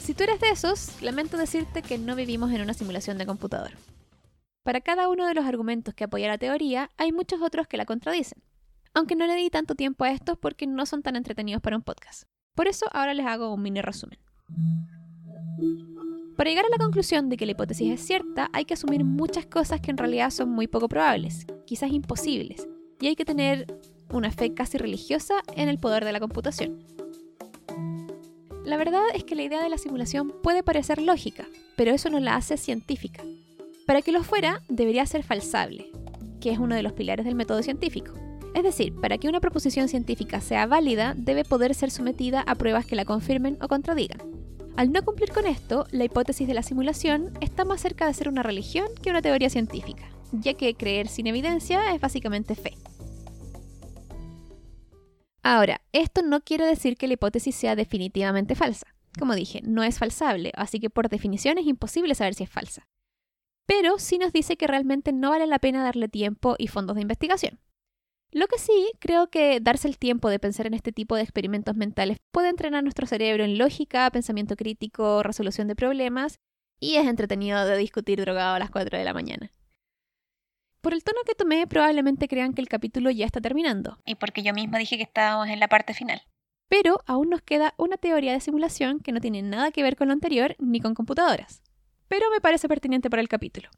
Si 0.00 0.14
tú 0.14 0.24
eres 0.24 0.40
de 0.40 0.48
esos, 0.48 1.02
lamento 1.02 1.36
decirte 1.36 1.82
que 1.82 1.98
no 1.98 2.16
vivimos 2.16 2.50
en 2.52 2.62
una 2.62 2.72
simulación 2.72 3.18
de 3.18 3.26
computador. 3.26 3.72
Para 4.62 4.80
cada 4.80 5.10
uno 5.10 5.26
de 5.26 5.34
los 5.34 5.44
argumentos 5.44 5.92
que 5.92 6.04
apoya 6.04 6.28
la 6.28 6.38
teoría, 6.38 6.90
hay 6.96 7.12
muchos 7.12 7.42
otros 7.42 7.68
que 7.68 7.76
la 7.76 7.84
contradicen. 7.84 8.42
Aunque 8.94 9.16
no 9.16 9.26
le 9.26 9.34
di 9.34 9.50
tanto 9.50 9.74
tiempo 9.74 10.04
a 10.04 10.12
estos 10.12 10.38
porque 10.38 10.66
no 10.66 10.86
son 10.86 11.02
tan 11.02 11.14
entretenidos 11.14 11.60
para 11.60 11.76
un 11.76 11.82
podcast. 11.82 12.22
Por 12.54 12.68
eso 12.68 12.86
ahora 12.94 13.12
les 13.12 13.26
hago 13.26 13.52
un 13.52 13.60
mini 13.60 13.82
resumen. 13.82 14.18
Para 16.36 16.50
llegar 16.50 16.66
a 16.66 16.68
la 16.68 16.76
conclusión 16.76 17.28
de 17.30 17.36
que 17.36 17.46
la 17.46 17.52
hipótesis 17.52 17.90
es 17.90 18.06
cierta, 18.06 18.50
hay 18.52 18.66
que 18.66 18.74
asumir 18.74 19.04
muchas 19.04 19.46
cosas 19.46 19.80
que 19.80 19.90
en 19.90 19.96
realidad 19.96 20.30
son 20.30 20.50
muy 20.50 20.66
poco 20.66 20.88
probables, 20.88 21.46
quizás 21.64 21.90
imposibles, 21.90 22.68
y 23.00 23.06
hay 23.06 23.16
que 23.16 23.24
tener 23.24 23.66
una 24.12 24.30
fe 24.30 24.52
casi 24.52 24.78
religiosa 24.78 25.34
en 25.54 25.68
el 25.68 25.78
poder 25.78 26.04
de 26.04 26.12
la 26.12 26.20
computación. 26.20 26.78
La 28.64 28.76
verdad 28.76 29.02
es 29.14 29.24
que 29.24 29.34
la 29.34 29.44
idea 29.44 29.62
de 29.62 29.68
la 29.68 29.78
simulación 29.78 30.34
puede 30.42 30.62
parecer 30.62 31.00
lógica, 31.00 31.46
pero 31.76 31.92
eso 31.92 32.10
no 32.10 32.20
la 32.20 32.36
hace 32.36 32.56
científica. 32.56 33.22
Para 33.86 34.02
que 34.02 34.12
lo 34.12 34.24
fuera, 34.24 34.60
debería 34.68 35.06
ser 35.06 35.22
falsable, 35.22 35.86
que 36.40 36.50
es 36.50 36.58
uno 36.58 36.74
de 36.74 36.82
los 36.82 36.92
pilares 36.92 37.24
del 37.24 37.36
método 37.36 37.62
científico. 37.62 38.12
Es 38.54 38.62
decir, 38.62 38.94
para 39.00 39.18
que 39.18 39.28
una 39.28 39.40
proposición 39.40 39.88
científica 39.88 40.40
sea 40.40 40.66
válida, 40.66 41.14
debe 41.16 41.44
poder 41.44 41.74
ser 41.74 41.90
sometida 41.90 42.40
a 42.40 42.56
pruebas 42.56 42.86
que 42.86 42.96
la 42.96 43.04
confirmen 43.04 43.56
o 43.62 43.68
contradigan. 43.68 44.35
Al 44.76 44.92
no 44.92 45.02
cumplir 45.02 45.32
con 45.32 45.46
esto, 45.46 45.86
la 45.90 46.04
hipótesis 46.04 46.46
de 46.46 46.52
la 46.52 46.62
simulación 46.62 47.32
está 47.40 47.64
más 47.64 47.80
cerca 47.80 48.06
de 48.06 48.12
ser 48.12 48.28
una 48.28 48.42
religión 48.42 48.88
que 49.02 49.08
una 49.08 49.22
teoría 49.22 49.48
científica, 49.48 50.10
ya 50.32 50.52
que 50.52 50.74
creer 50.74 51.08
sin 51.08 51.26
evidencia 51.26 51.94
es 51.94 52.00
básicamente 52.00 52.54
fe. 52.54 52.76
Ahora, 55.42 55.80
esto 55.92 56.20
no 56.20 56.42
quiere 56.42 56.66
decir 56.66 56.98
que 56.98 57.06
la 57.06 57.14
hipótesis 57.14 57.54
sea 57.54 57.74
definitivamente 57.74 58.54
falsa. 58.54 58.86
Como 59.18 59.34
dije, 59.34 59.62
no 59.62 59.82
es 59.82 59.98
falsable, 59.98 60.52
así 60.56 60.78
que 60.78 60.90
por 60.90 61.08
definición 61.08 61.56
es 61.56 61.66
imposible 61.66 62.14
saber 62.14 62.34
si 62.34 62.44
es 62.44 62.50
falsa. 62.50 62.86
Pero 63.64 63.98
sí 63.98 64.18
nos 64.18 64.32
dice 64.32 64.58
que 64.58 64.66
realmente 64.66 65.12
no 65.12 65.30
vale 65.30 65.46
la 65.46 65.58
pena 65.58 65.82
darle 65.82 66.08
tiempo 66.08 66.54
y 66.58 66.68
fondos 66.68 66.96
de 66.96 67.02
investigación. 67.02 67.60
Lo 68.36 68.48
que 68.48 68.58
sí, 68.58 68.92
creo 68.98 69.30
que 69.30 69.60
darse 69.60 69.88
el 69.88 69.96
tiempo 69.96 70.28
de 70.28 70.38
pensar 70.38 70.66
en 70.66 70.74
este 70.74 70.92
tipo 70.92 71.16
de 71.16 71.22
experimentos 71.22 71.74
mentales 71.74 72.18
puede 72.32 72.50
entrenar 72.50 72.82
nuestro 72.82 73.06
cerebro 73.06 73.44
en 73.44 73.56
lógica, 73.56 74.10
pensamiento 74.10 74.56
crítico, 74.56 75.22
resolución 75.22 75.68
de 75.68 75.74
problemas, 75.74 76.38
y 76.78 76.96
es 76.96 77.06
entretenido 77.06 77.64
de 77.64 77.78
discutir 77.78 78.20
drogado 78.20 78.54
a 78.54 78.58
las 78.58 78.70
4 78.70 78.98
de 78.98 79.04
la 79.04 79.14
mañana. 79.14 79.50
Por 80.82 80.92
el 80.92 81.02
tono 81.02 81.20
que 81.24 81.34
tomé, 81.34 81.66
probablemente 81.66 82.28
crean 82.28 82.52
que 82.52 82.60
el 82.60 82.68
capítulo 82.68 83.10
ya 83.10 83.24
está 83.24 83.40
terminando. 83.40 83.96
Y 84.04 84.16
porque 84.16 84.42
yo 84.42 84.52
misma 84.52 84.76
dije 84.76 84.98
que 84.98 85.04
estábamos 85.04 85.48
en 85.48 85.58
la 85.58 85.68
parte 85.68 85.94
final. 85.94 86.20
Pero 86.68 87.00
aún 87.06 87.30
nos 87.30 87.40
queda 87.40 87.72
una 87.78 87.96
teoría 87.96 88.34
de 88.34 88.40
simulación 88.40 89.00
que 89.00 89.12
no 89.12 89.20
tiene 89.22 89.40
nada 89.40 89.70
que 89.70 89.82
ver 89.82 89.96
con 89.96 90.08
lo 90.08 90.12
anterior 90.12 90.56
ni 90.58 90.80
con 90.80 90.92
computadoras. 90.92 91.62
Pero 92.06 92.30
me 92.30 92.42
parece 92.42 92.68
pertinente 92.68 93.08
para 93.08 93.22
el 93.22 93.30
capítulo. 93.30 93.70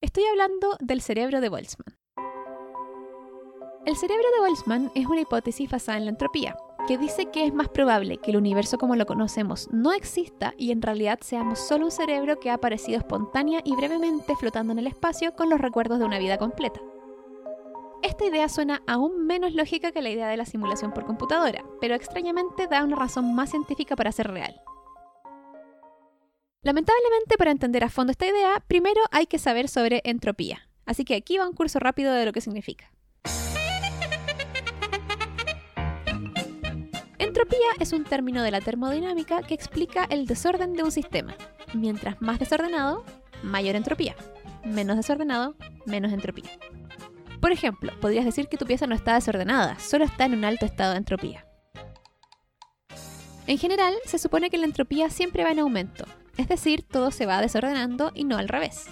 Estoy 0.00 0.24
hablando 0.24 0.78
del 0.80 1.02
cerebro 1.02 1.42
de 1.42 1.50
Boltzmann. 1.50 1.95
El 3.86 3.94
cerebro 3.94 4.24
de 4.34 4.40
Boltzmann 4.40 4.90
es 4.96 5.06
una 5.06 5.20
hipótesis 5.20 5.70
basada 5.70 5.96
en 5.96 6.06
la 6.06 6.10
entropía, 6.10 6.56
que 6.88 6.98
dice 6.98 7.26
que 7.26 7.46
es 7.46 7.54
más 7.54 7.68
probable 7.68 8.16
que 8.16 8.32
el 8.32 8.36
universo 8.36 8.78
como 8.78 8.96
lo 8.96 9.06
conocemos 9.06 9.68
no 9.70 9.92
exista 9.92 10.54
y 10.58 10.72
en 10.72 10.82
realidad 10.82 11.20
seamos 11.22 11.60
solo 11.60 11.84
un 11.84 11.92
cerebro 11.92 12.40
que 12.40 12.50
ha 12.50 12.54
aparecido 12.54 12.98
espontánea 12.98 13.60
y 13.62 13.76
brevemente 13.76 14.34
flotando 14.34 14.72
en 14.72 14.80
el 14.80 14.88
espacio 14.88 15.36
con 15.36 15.50
los 15.50 15.60
recuerdos 15.60 16.00
de 16.00 16.04
una 16.04 16.18
vida 16.18 16.36
completa. 16.36 16.80
Esta 18.02 18.24
idea 18.24 18.48
suena 18.48 18.82
aún 18.88 19.24
menos 19.24 19.54
lógica 19.54 19.92
que 19.92 20.02
la 20.02 20.10
idea 20.10 20.26
de 20.26 20.36
la 20.36 20.46
simulación 20.46 20.92
por 20.92 21.04
computadora, 21.06 21.64
pero 21.80 21.94
extrañamente 21.94 22.66
da 22.66 22.82
una 22.82 22.96
razón 22.96 23.36
más 23.36 23.50
científica 23.50 23.94
para 23.94 24.10
ser 24.10 24.32
real. 24.32 24.60
Lamentablemente, 26.62 27.36
para 27.38 27.52
entender 27.52 27.84
a 27.84 27.88
fondo 27.88 28.10
esta 28.10 28.26
idea, 28.26 28.64
primero 28.66 29.00
hay 29.12 29.26
que 29.26 29.38
saber 29.38 29.68
sobre 29.68 30.00
entropía, 30.02 30.68
así 30.86 31.04
que 31.04 31.14
aquí 31.14 31.38
va 31.38 31.46
un 31.46 31.54
curso 31.54 31.78
rápido 31.78 32.12
de 32.12 32.24
lo 32.24 32.32
que 32.32 32.40
significa. 32.40 32.90
Entropía 37.36 37.68
es 37.80 37.92
un 37.92 38.04
término 38.04 38.42
de 38.42 38.50
la 38.50 38.62
termodinámica 38.62 39.42
que 39.42 39.52
explica 39.52 40.06
el 40.08 40.24
desorden 40.24 40.72
de 40.72 40.82
un 40.82 40.90
sistema. 40.90 41.36
Mientras 41.74 42.22
más 42.22 42.38
desordenado, 42.38 43.04
mayor 43.42 43.76
entropía. 43.76 44.16
Menos 44.64 44.96
desordenado, 44.96 45.54
menos 45.84 46.14
entropía. 46.14 46.48
Por 47.42 47.52
ejemplo, 47.52 47.92
podrías 48.00 48.24
decir 48.24 48.48
que 48.48 48.56
tu 48.56 48.64
pieza 48.64 48.86
no 48.86 48.94
está 48.94 49.12
desordenada, 49.16 49.78
solo 49.78 50.06
está 50.06 50.24
en 50.24 50.32
un 50.32 50.46
alto 50.46 50.64
estado 50.64 50.92
de 50.92 50.96
entropía. 50.96 51.46
En 53.46 53.58
general, 53.58 53.92
se 54.06 54.18
supone 54.18 54.48
que 54.48 54.56
la 54.56 54.64
entropía 54.64 55.10
siempre 55.10 55.44
va 55.44 55.50
en 55.50 55.58
aumento, 55.58 56.06
es 56.38 56.48
decir, 56.48 56.88
todo 56.88 57.10
se 57.10 57.26
va 57.26 57.42
desordenando 57.42 58.12
y 58.14 58.24
no 58.24 58.38
al 58.38 58.48
revés. 58.48 58.86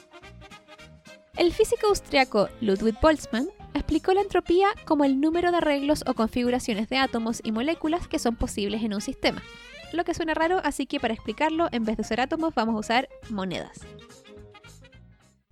El 1.38 1.50
físico 1.50 1.86
austriaco 1.86 2.50
Ludwig 2.60 3.00
Boltzmann 3.00 3.48
explicó 3.74 4.14
la 4.14 4.22
entropía 4.22 4.68
como 4.86 5.04
el 5.04 5.20
número 5.20 5.50
de 5.50 5.58
arreglos 5.58 6.04
o 6.06 6.14
configuraciones 6.14 6.88
de 6.88 6.98
átomos 6.98 7.40
y 7.44 7.52
moléculas 7.52 8.08
que 8.08 8.18
son 8.18 8.36
posibles 8.36 8.82
en 8.82 8.94
un 8.94 9.00
sistema. 9.00 9.42
Lo 9.92 10.04
que 10.04 10.14
suena 10.14 10.34
raro, 10.34 10.60
así 10.64 10.86
que 10.86 11.00
para 11.00 11.14
explicarlo, 11.14 11.68
en 11.70 11.84
vez 11.84 11.96
de 11.96 12.02
usar 12.02 12.20
átomos, 12.20 12.54
vamos 12.54 12.74
a 12.74 12.78
usar 12.78 13.08
monedas. 13.30 13.80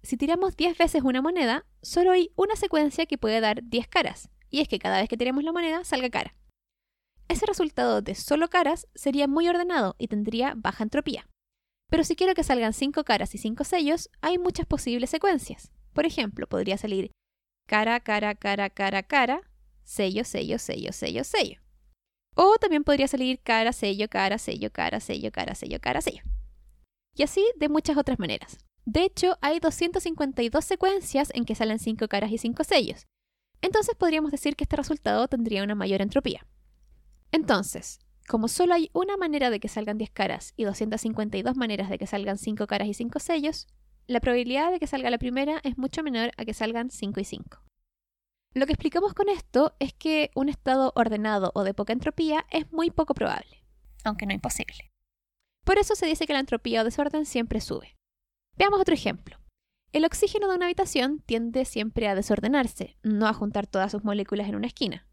Si 0.02 0.16
tiramos 0.16 0.56
10 0.56 0.78
veces 0.78 1.02
una 1.02 1.22
moneda, 1.22 1.64
solo 1.80 2.11
hay 2.11 2.32
una 2.35 2.56
secuencia 2.56 3.06
que 3.06 3.18
puede 3.18 3.40
dar 3.40 3.62
10 3.62 3.87
caras, 3.88 4.30
y 4.50 4.61
es 4.61 4.68
que 4.68 4.78
cada 4.78 4.98
vez 4.98 5.08
que 5.08 5.16
tiremos 5.16 5.44
la 5.44 5.52
moneda 5.52 5.85
salga 5.85 6.11
cara. 6.11 6.35
Ese 7.28 7.46
resultado 7.46 8.02
de 8.02 8.14
solo 8.14 8.48
caras 8.48 8.88
sería 8.94 9.28
muy 9.28 9.48
ordenado 9.48 9.94
y 9.98 10.08
tendría 10.08 10.54
baja 10.56 10.82
entropía. 10.82 11.28
Pero 11.88 12.04
si 12.04 12.16
quiero 12.16 12.35
que 12.35 12.42
salgan 12.42 12.72
5 12.72 13.04
caras 13.04 13.35
y 13.35 13.38
5 13.38 13.64
sellos, 13.64 14.11
hay 14.20 14.38
muchas 14.38 14.66
posibles 14.66 15.11
secuencias. 15.11 15.72
Por 15.92 16.04
ejemplo, 16.04 16.46
podría 16.46 16.78
salir 16.78 17.12
cara, 17.66 18.01
cara, 18.01 18.35
cara, 18.35 18.70
cara, 18.70 19.03
cara, 19.03 19.42
sello, 19.85 20.25
sello, 20.25 20.59
sello, 20.59 20.92
sello, 20.92 21.25
sello. 21.25 21.61
O 22.35 22.57
también 22.59 22.85
podría 22.85 23.09
salir 23.09 23.40
cara, 23.40 23.72
sello, 23.72 24.09
cara, 24.09 24.38
sello, 24.38 24.70
cara, 24.72 25.01
sello, 25.01 25.31
cara, 25.31 25.55
sello, 25.55 25.81
cara, 25.81 26.01
sello. 26.01 26.22
Y 27.14 27.22
así 27.22 27.44
de 27.57 27.68
muchas 27.68 27.96
otras 27.96 28.18
maneras. 28.18 28.59
De 28.85 29.05
hecho, 29.05 29.37
hay 29.42 29.61
252 29.61 30.64
secuencias 30.64 31.31
en 31.35 31.44
que 31.44 31.55
salen 31.55 31.79
5 31.79 32.09
caras 32.09 32.33
y 32.33 32.38
5 32.38 32.64
sellos. 32.64 33.07
Entonces 33.61 33.94
podríamos 33.94 34.33
decir 34.33 34.57
que 34.57 34.64
este 34.64 34.77
resultado 34.77 35.29
tendría 35.29 35.62
una 35.62 35.75
mayor 35.75 36.03
entropía. 36.03 36.46
Entonces, 37.31 38.01
como 38.27 38.48
solo 38.48 38.75
hay 38.75 38.90
una 38.92 39.16
manera 39.16 39.51
de 39.51 39.61
que 39.61 39.68
salgan 39.68 39.98
10 39.98 40.11
caras 40.11 40.53
y 40.57 40.64
252 40.64 41.57
maneras 41.57 41.90
de 41.90 41.98
que 41.98 42.07
salgan 42.07 42.38
5 42.38 42.66
caras 42.66 42.88
y 42.88 42.94
5 42.94 43.20
sellos, 43.20 43.68
la 44.06 44.20
probabilidad 44.20 44.70
de 44.70 44.78
que 44.78 44.86
salga 44.86 45.10
la 45.10 45.18
primera 45.18 45.60
es 45.64 45.78
mucho 45.78 46.02
menor 46.02 46.32
a 46.36 46.44
que 46.44 46.54
salgan 46.54 46.90
5 46.90 47.20
y 47.20 47.24
5. 47.24 47.62
Lo 48.54 48.66
que 48.66 48.72
explicamos 48.72 49.14
con 49.14 49.28
esto 49.28 49.74
es 49.78 49.94
que 49.94 50.30
un 50.34 50.48
estado 50.48 50.92
ordenado 50.94 51.52
o 51.54 51.64
de 51.64 51.72
poca 51.72 51.92
entropía 51.92 52.44
es 52.50 52.70
muy 52.70 52.90
poco 52.90 53.14
probable, 53.14 53.64
aunque 54.04 54.26
no 54.26 54.34
imposible. 54.34 54.92
Por 55.64 55.78
eso 55.78 55.94
se 55.94 56.06
dice 56.06 56.26
que 56.26 56.32
la 56.32 56.40
entropía 56.40 56.82
o 56.82 56.84
desorden 56.84 57.24
siempre 57.24 57.60
sube. 57.60 57.96
Veamos 58.56 58.80
otro 58.80 58.94
ejemplo. 58.94 59.38
El 59.92 60.04
oxígeno 60.04 60.48
de 60.48 60.56
una 60.56 60.66
habitación 60.66 61.20
tiende 61.20 61.64
siempre 61.64 62.08
a 62.08 62.14
desordenarse, 62.14 62.98
no 63.02 63.26
a 63.26 63.32
juntar 63.32 63.66
todas 63.66 63.92
sus 63.92 64.04
moléculas 64.04 64.48
en 64.48 64.56
una 64.56 64.66
esquina. 64.66 65.06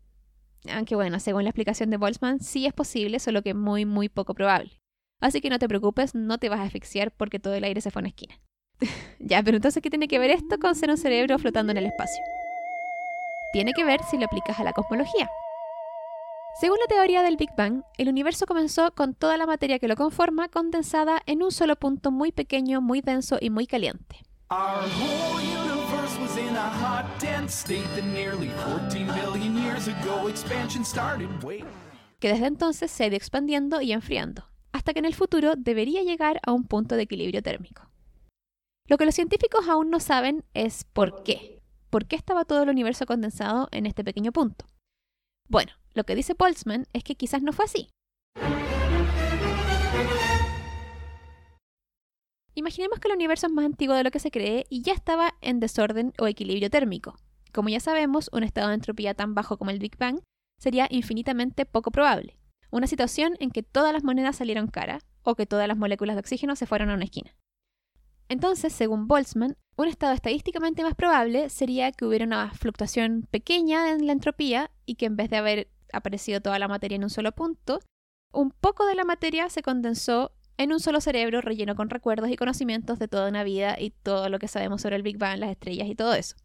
Aunque 0.69 0.95
bueno, 0.95 1.19
según 1.19 1.43
la 1.43 1.49
explicación 1.49 1.89
de 1.89 1.97
Boltzmann, 1.97 2.39
sí 2.39 2.65
es 2.65 2.73
posible, 2.73 3.19
solo 3.19 3.41
que 3.41 3.54
muy, 3.54 3.86
muy 3.86 4.10
poco 4.10 4.34
probable. 4.34 4.82
Así 5.21 5.41
que 5.41 5.49
no 5.49 5.60
te 5.60 5.67
preocupes, 5.67 6.15
no 6.15 6.38
te 6.38 6.49
vas 6.49 6.60
a 6.60 6.63
asfixiar 6.63 7.12
porque 7.12 7.39
todo 7.39 7.54
el 7.54 7.63
aire 7.63 7.82
se 7.82 7.91
fue 7.91 7.99
a 7.99 8.04
una 8.04 8.10
esquina. 8.10 8.41
ya, 9.20 9.44
pero 9.44 9.58
entonces, 9.58 9.82
¿qué 9.82 9.89
tiene 9.89 10.08
que 10.08 10.20
ver 10.20 10.32
esto 10.32 10.58
con 10.60 10.76
ser 10.76 10.89
un 10.89 10.98
cerebro 10.98 11.38
flotando 11.39 11.72
en 11.72 11.78
el 11.78 11.86
espacio? 11.86 12.24
Tiene 13.54 13.74
que 13.74 13.84
ver 13.84 14.02
si 14.04 14.18
lo 14.18 14.26
aplicas 14.26 14.60
a 14.60 14.63
la 14.63 14.74
cosmología. 14.74 15.30
Según 16.60 16.78
la 16.80 16.94
teoría 16.94 17.24
del 17.24 17.38
Big 17.38 17.56
Bang, 17.56 17.84
el 17.98 18.10
universo 18.10 18.46
comenzó 18.46 18.92
con 18.92 19.13
toda 19.13 19.38
la 19.38 19.46
materia 19.46 19.80
que 19.80 19.88
lo 19.88 19.96
conforma 19.96 20.50
condensada 20.50 21.22
en 21.26 21.42
un 21.42 21.52
solo 21.52 21.78
punto 21.78 22.12
muy 22.12 22.32
pequeño, 22.32 22.82
muy 22.82 23.02
denso 23.02 23.38
y 23.39 23.50
muy 23.50 23.65
caliente. 23.65 24.18
Que 32.20 32.30
desde 32.30 32.48
entonces 32.48 32.92
se 32.92 33.04
ha 33.04 33.08
ido 33.08 33.15
expandiendo 33.15 33.80
y 33.82 33.94
enfriando, 33.94 34.44
hasta 34.74 34.92
que 34.94 35.00
en 35.00 35.06
el 35.06 35.15
futuro 35.15 35.54
debería 35.56 36.04
llegar 36.04 36.39
a 36.46 36.52
un 36.52 36.65
punto 36.65 36.96
de 36.96 37.04
equilibrio 37.04 37.42
térmico. 37.42 37.88
Lo 38.89 38.97
que 38.97 39.06
los 39.06 39.13
científicos 39.13 39.69
aún 39.69 39.91
no 39.91 39.99
saben 39.99 40.43
es 40.56 40.84
por 40.84 41.21
qué. 41.21 41.62
¿Por 41.91 42.08
qué 42.08 42.15
estaba 42.15 42.43
todo 42.43 42.63
el 42.63 42.69
universo 42.69 43.06
condensado 43.06 43.67
en 43.71 43.86
este 43.86 44.04
pequeño 44.04 44.32
punto? 44.32 44.65
Bueno, 45.47 45.73
lo 45.93 46.06
que 46.06 46.15
dice 46.15 46.34
Boltzmann 46.34 46.88
es 46.91 47.04
que 47.04 47.13
quizás 47.13 47.43
no 47.43 47.54
fue 47.54 47.65
así. 47.65 47.89
Imaginemos 52.56 52.99
que 52.99 53.10
el 53.10 53.13
universo 53.13 53.45
es 53.45 53.54
más 53.54 53.65
antiguo 53.65 53.95
de 53.95 54.04
lo 54.04 54.10
que 54.10 54.19
se 54.19 54.32
cree 54.32 54.65
y 54.71 54.82
ya 54.82 54.93
estaba 54.93 55.36
en 55.41 55.60
desorden 55.60 56.12
o 56.17 56.25
equilibrio 56.25 56.71
térmico. 56.71 57.15
Como 57.54 57.69
ya 57.69 57.80
sabemos, 57.80 58.32
un 58.34 58.41
estado 58.41 58.69
de 58.69 58.73
entropía 58.73 59.13
tan 59.13 59.36
bajo 59.36 59.60
como 59.60 59.69
el 59.69 59.78
Big 59.78 59.99
Bang 59.99 60.19
sería 60.60 60.88
infinitamente 60.89 61.67
poco 61.67 61.91
probable. 61.91 62.39
Una 62.71 62.88
situación 62.88 63.36
en 63.39 63.52
que 63.52 63.62
todas 63.62 63.93
las 63.93 64.04
monedas 64.04 64.38
salieron 64.38 64.67
cara 64.67 64.99
o 65.21 65.36
que 65.36 65.45
todas 65.45 65.67
las 65.67 65.78
moléculas 65.78 66.15
de 66.15 66.21
oxígeno 66.21 66.56
se 66.56 66.65
fueron 66.65 66.89
a 66.89 66.95
una 66.95 67.06
esquina. 67.06 67.36
Entonces, 68.30 68.72
según 68.74 69.08
Boltzmann, 69.08 69.58
un 69.76 69.88
estado 69.88 70.13
estadísticamente 70.13 70.84
más 70.84 70.94
probable 70.94 71.50
sería 71.50 71.92
que 71.92 72.06
hubiera 72.06 72.26
una 72.26 72.52
fluctuación 72.52 73.28
pequeña 73.32 73.92
en 73.92 74.06
la 74.06 74.13
entropía 74.13 74.72
y 74.86 74.96
que 74.96 75.08
en 75.08 75.15
vez 75.15 75.30
de 75.30 75.38
haber 75.38 75.70
aparecido 75.92 76.39
toda 76.39 76.60
la 76.60 76.68
materia 76.68 76.96
en 76.96 77.04
un 77.04 77.10
solo 77.10 77.32
punto, 77.32 77.80
un 78.32 78.52
poco 78.52 78.86
de 78.86 78.96
la 78.96 79.04
materia 79.04 79.50
se 79.50 79.63
condensó 79.63 80.32
en 80.58 80.74
un 80.74 80.80
solo 80.80 81.02
cerebro 81.02 81.42
relleno 81.42 81.76
con 81.76 81.89
recuerdos 81.89 82.30
y 82.30 82.36
conocimientos 82.36 83.00
de 83.00 83.08
toda 83.08 83.30
una 83.30 83.44
vida 83.44 83.78
y 83.80 83.92
todo 83.92 84.30
lo 84.30 84.38
que 84.38 84.48
sabemos 84.48 84.82
sobre 84.82 84.98
el 84.98 85.04
Big 85.04 85.18
Bang, 85.18 85.39
las 85.39 85.50
estrellas 85.50 85.88
y 85.88 85.96
todo 85.96 86.13
eso. 86.13 86.36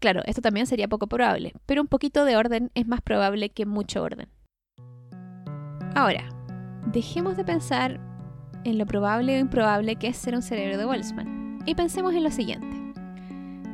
Claro, 0.00 0.22
esto 0.26 0.42
también 0.42 0.66
sería 0.66 0.88
poco 0.88 1.06
probable, 1.06 1.54
pero 1.64 1.80
un 1.80 1.88
poquito 1.88 2.24
de 2.24 2.36
orden 2.36 2.70
es 2.74 2.86
más 2.86 3.00
probable 3.00 3.50
que 3.50 3.64
mucho 3.64 4.02
orden. 4.02 4.28
Ahora, 5.94 6.28
dejemos 6.92 7.36
de 7.36 7.44
pensar 7.44 8.00
en 8.64 8.78
lo 8.78 8.86
probable 8.86 9.36
o 9.36 9.40
improbable 9.40 9.96
que 9.96 10.08
es 10.08 10.16
ser 10.16 10.34
un 10.34 10.42
cerebro 10.42 10.78
de 10.78 10.84
Boltzmann 10.84 11.58
y 11.66 11.74
pensemos 11.74 12.14
en 12.14 12.24
lo 12.24 12.30
siguiente. 12.30 12.66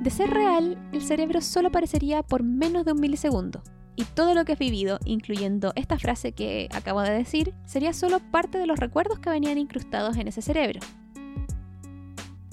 De 0.03 0.11
ser 0.11 0.31
real, 0.31 0.79
el 0.93 1.03
cerebro 1.03 1.41
solo 1.41 1.69
aparecería 1.69 2.23
por 2.23 2.43
menos 2.43 2.85
de 2.85 2.93
un 2.93 3.01
milisegundo, 3.01 3.63
y 4.01 4.05
todo 4.05 4.35
lo 4.35 4.47
que 4.47 4.53
has 4.53 4.59
vivido, 4.59 4.99
incluyendo 5.05 5.73
esta 5.77 5.99
frase 5.99 6.33
que 6.33 6.69
acabo 6.73 7.03
de 7.03 7.11
decir, 7.11 7.53
sería 7.67 7.93
solo 7.93 8.19
parte 8.19 8.57
de 8.57 8.67
los 8.67 8.79
recuerdos 8.79 9.19
que 9.19 9.29
venían 9.29 9.59
incrustados 9.59 10.17
en 10.17 10.27
ese 10.27 10.41
cerebro. 10.41 10.81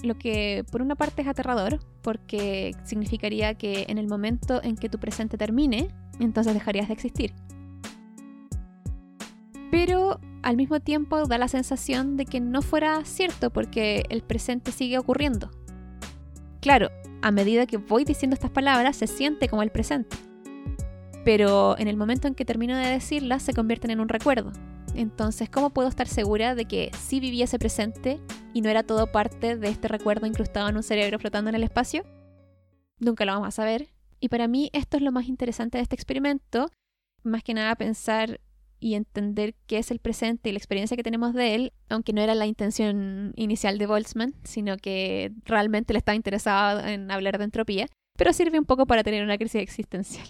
Lo 0.02 0.18
que 0.18 0.66
por 0.70 0.82
una 0.82 0.94
parte 0.94 1.22
es 1.22 1.28
aterrador, 1.28 1.78
porque 2.02 2.74
significaría 2.84 3.54
que 3.54 3.86
en 3.88 3.96
el 3.96 4.08
momento 4.08 4.62
en 4.62 4.76
que 4.76 4.90
tu 4.90 4.98
presente 4.98 5.38
termine, 5.38 5.88
entonces 6.20 6.52
dejarías 6.52 6.88
de 6.88 6.94
existir. 6.94 7.32
Pero 9.70 10.20
al 10.42 10.56
mismo 10.56 10.80
tiempo 10.80 11.26
da 11.26 11.38
la 11.38 11.48
sensación 11.48 12.16
de 12.16 12.26
que 12.26 12.40
no 12.40 12.62
fuera 12.62 13.04
cierto 13.04 13.50
porque 13.50 14.04
el 14.10 14.22
presente 14.22 14.72
sigue 14.72 14.98
ocurriendo. 14.98 15.50
Claro, 16.60 16.90
a 17.22 17.30
medida 17.30 17.66
que 17.66 17.76
voy 17.76 18.04
diciendo 18.04 18.34
estas 18.34 18.50
palabras 18.50 18.96
se 18.96 19.06
siente 19.06 19.48
como 19.48 19.62
el 19.62 19.70
presente 19.70 20.16
pero 21.28 21.78
en 21.78 21.88
el 21.88 21.96
momento 21.98 22.26
en 22.26 22.34
que 22.34 22.46
termino 22.46 22.74
de 22.74 22.86
decirlas 22.86 23.42
se 23.42 23.52
convierten 23.52 23.90
en 23.90 24.00
un 24.00 24.08
recuerdo. 24.08 24.50
Entonces, 24.94 25.50
¿cómo 25.50 25.68
puedo 25.68 25.86
estar 25.86 26.08
segura 26.08 26.54
de 26.54 26.64
que 26.64 26.90
sí 26.98 27.20
vivía 27.20 27.44
ese 27.44 27.58
presente 27.58 28.18
y 28.54 28.62
no 28.62 28.70
era 28.70 28.82
todo 28.82 29.12
parte 29.12 29.58
de 29.58 29.68
este 29.68 29.88
recuerdo 29.88 30.26
incrustado 30.26 30.70
en 30.70 30.76
un 30.76 30.82
cerebro 30.82 31.18
flotando 31.18 31.50
en 31.50 31.56
el 31.56 31.64
espacio? 31.64 32.02
Nunca 32.98 33.26
lo 33.26 33.32
vamos 33.32 33.48
a 33.48 33.50
saber. 33.50 33.90
Y 34.20 34.30
para 34.30 34.48
mí 34.48 34.70
esto 34.72 34.96
es 34.96 35.02
lo 35.02 35.12
más 35.12 35.26
interesante 35.26 35.76
de 35.76 35.82
este 35.82 35.96
experimento, 35.96 36.70
más 37.22 37.42
que 37.42 37.52
nada 37.52 37.76
pensar 37.76 38.40
y 38.80 38.94
entender 38.94 39.54
qué 39.66 39.78
es 39.78 39.90
el 39.90 39.98
presente 39.98 40.48
y 40.48 40.52
la 40.52 40.58
experiencia 40.58 40.96
que 40.96 41.02
tenemos 41.02 41.34
de 41.34 41.54
él, 41.54 41.72
aunque 41.88 42.12
no 42.12 42.20
era 42.20 42.34
la 42.34 42.46
intención 42.46 43.32
inicial 43.36 43.78
de 43.78 43.86
Boltzmann, 43.86 44.34
sino 44.44 44.76
que 44.76 45.32
realmente 45.44 45.92
le 45.92 45.98
estaba 45.98 46.16
interesado 46.16 46.80
en 46.86 47.10
hablar 47.10 47.38
de 47.38 47.44
entropía, 47.44 47.86
pero 48.16 48.32
sirve 48.32 48.58
un 48.58 48.64
poco 48.64 48.86
para 48.86 49.02
tener 49.02 49.22
una 49.24 49.38
crisis 49.38 49.62
existencial. 49.62 50.26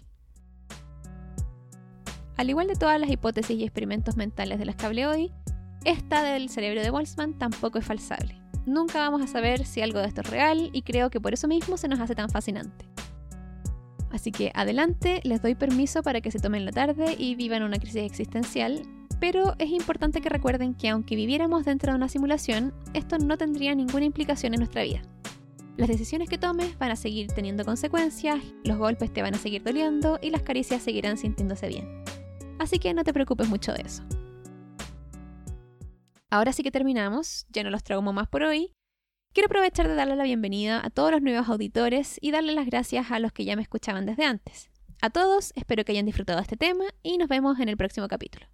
Al 2.37 2.49
igual 2.49 2.69
de 2.69 2.75
todas 2.75 3.01
las 3.01 3.11
hipótesis 3.11 3.59
y 3.59 3.65
experimentos 3.65 4.17
mentales 4.17 4.59
de 4.59 4.65
las 4.65 4.77
que 4.77 4.87
hablé 4.87 5.07
hoy, 5.07 5.33
esta 5.85 6.23
del 6.23 6.49
cerebro 6.49 6.83
de 6.83 6.91
Boltzmann 6.91 7.39
tampoco 7.39 7.79
es 7.79 7.85
falsable. 7.85 8.41
Nunca 8.67 8.99
vamos 8.99 9.23
a 9.23 9.27
saber 9.27 9.65
si 9.65 9.81
algo 9.81 9.99
de 10.01 10.07
esto 10.07 10.21
es 10.21 10.31
real 10.31 10.71
y 10.73 10.83
creo 10.83 11.11
que 11.11 11.21
por 11.21 11.33
eso 11.33 11.49
mismo 11.49 11.77
se 11.77 11.89
nos 11.89 12.01
hace 12.01 12.15
tan 12.15 12.29
fascinante. 12.29 12.85
Así 14.11 14.33
que 14.33 14.51
adelante, 14.55 15.21
les 15.25 15.43
doy 15.43 15.55
permiso 15.55 16.03
para 16.03 16.21
que 16.21 16.31
se 16.31 16.39
tomen 16.39 16.65
la 16.65 16.73
tarde 16.73 17.15
y 17.19 17.35
vivan 17.35 17.63
una 17.63 17.79
crisis 17.79 18.03
existencial, 18.03 18.83
pero 19.21 19.55
es 19.59 19.71
importante 19.71 20.21
que 20.21 20.29
recuerden 20.29 20.75
que 20.75 20.89
aunque 20.89 21.17
viviéramos 21.17 21.65
dentro 21.65 21.93
de 21.93 21.97
una 21.97 22.09
simulación, 22.09 22.73
esto 22.95 23.19
no 23.19 23.37
tendría 23.37 23.75
ninguna 23.75 24.05
implicación 24.05 24.55
en 24.55 24.61
nuestra 24.61 24.83
vida. 24.83 25.03
Las 25.77 25.89
decisiones 25.89 26.29
que 26.29 26.39
tomes 26.39 26.77
van 26.79 26.91
a 26.91 26.97
seguir 26.97 27.29
teniendo 27.29 27.65
consecuencias, 27.65 28.41
los 28.65 28.79
golpes 28.79 29.13
te 29.13 29.23
van 29.23 29.35
a 29.35 29.39
seguir 29.39 29.63
doliendo 29.63 30.19
y 30.21 30.31
las 30.31 30.43
caricias 30.43 30.83
seguirán 30.83 31.19
sintiéndose 31.19 31.69
bien 31.69 31.99
así 32.59 32.79
que 32.79 32.93
no 32.93 33.05
te 33.05 33.13
preocupes 33.13 33.49
mucho 33.49 33.73
de 33.73 33.83
eso. 33.83 34.03
Ahora 36.31 36.53
sí 36.53 36.63
que 36.63 36.71
terminamos, 36.71 37.47
ya 37.49 37.63
no 37.63 37.71
los 37.71 37.83
traumo 37.83 38.13
más 38.13 38.29
por 38.29 38.43
hoy. 38.43 38.75
Quiero 39.33 39.47
aprovechar 39.47 39.87
de 39.87 39.95
darle 39.95 40.17
la 40.17 40.25
bienvenida 40.25 40.85
a 40.85 40.91
todos 40.91 41.13
los 41.13 41.23
nuevos 41.23 41.49
auditores 41.49 42.19
y 42.21 42.31
darle 42.31 42.55
las 42.55 42.67
gracias 42.67 43.11
a 43.11 43.19
los 43.19 43.33
que 43.33 43.45
ya 43.45 43.57
me 43.57 43.63
escuchaban 43.63 44.07
desde 44.07 44.25
antes. 44.25 44.71
A 45.01 45.11
todos, 45.11 45.53
espero 45.55 45.85
que 45.85 45.93
hayan 45.93 46.07
disfrutado 46.07 46.41
este 46.41 46.57
tema 46.57 46.85
y 47.03 47.19
nos 47.19 47.29
vemos 47.29 47.61
en 47.61 47.69
el 47.69 47.77
próximo 47.77 48.09
capítulo. 48.09 48.47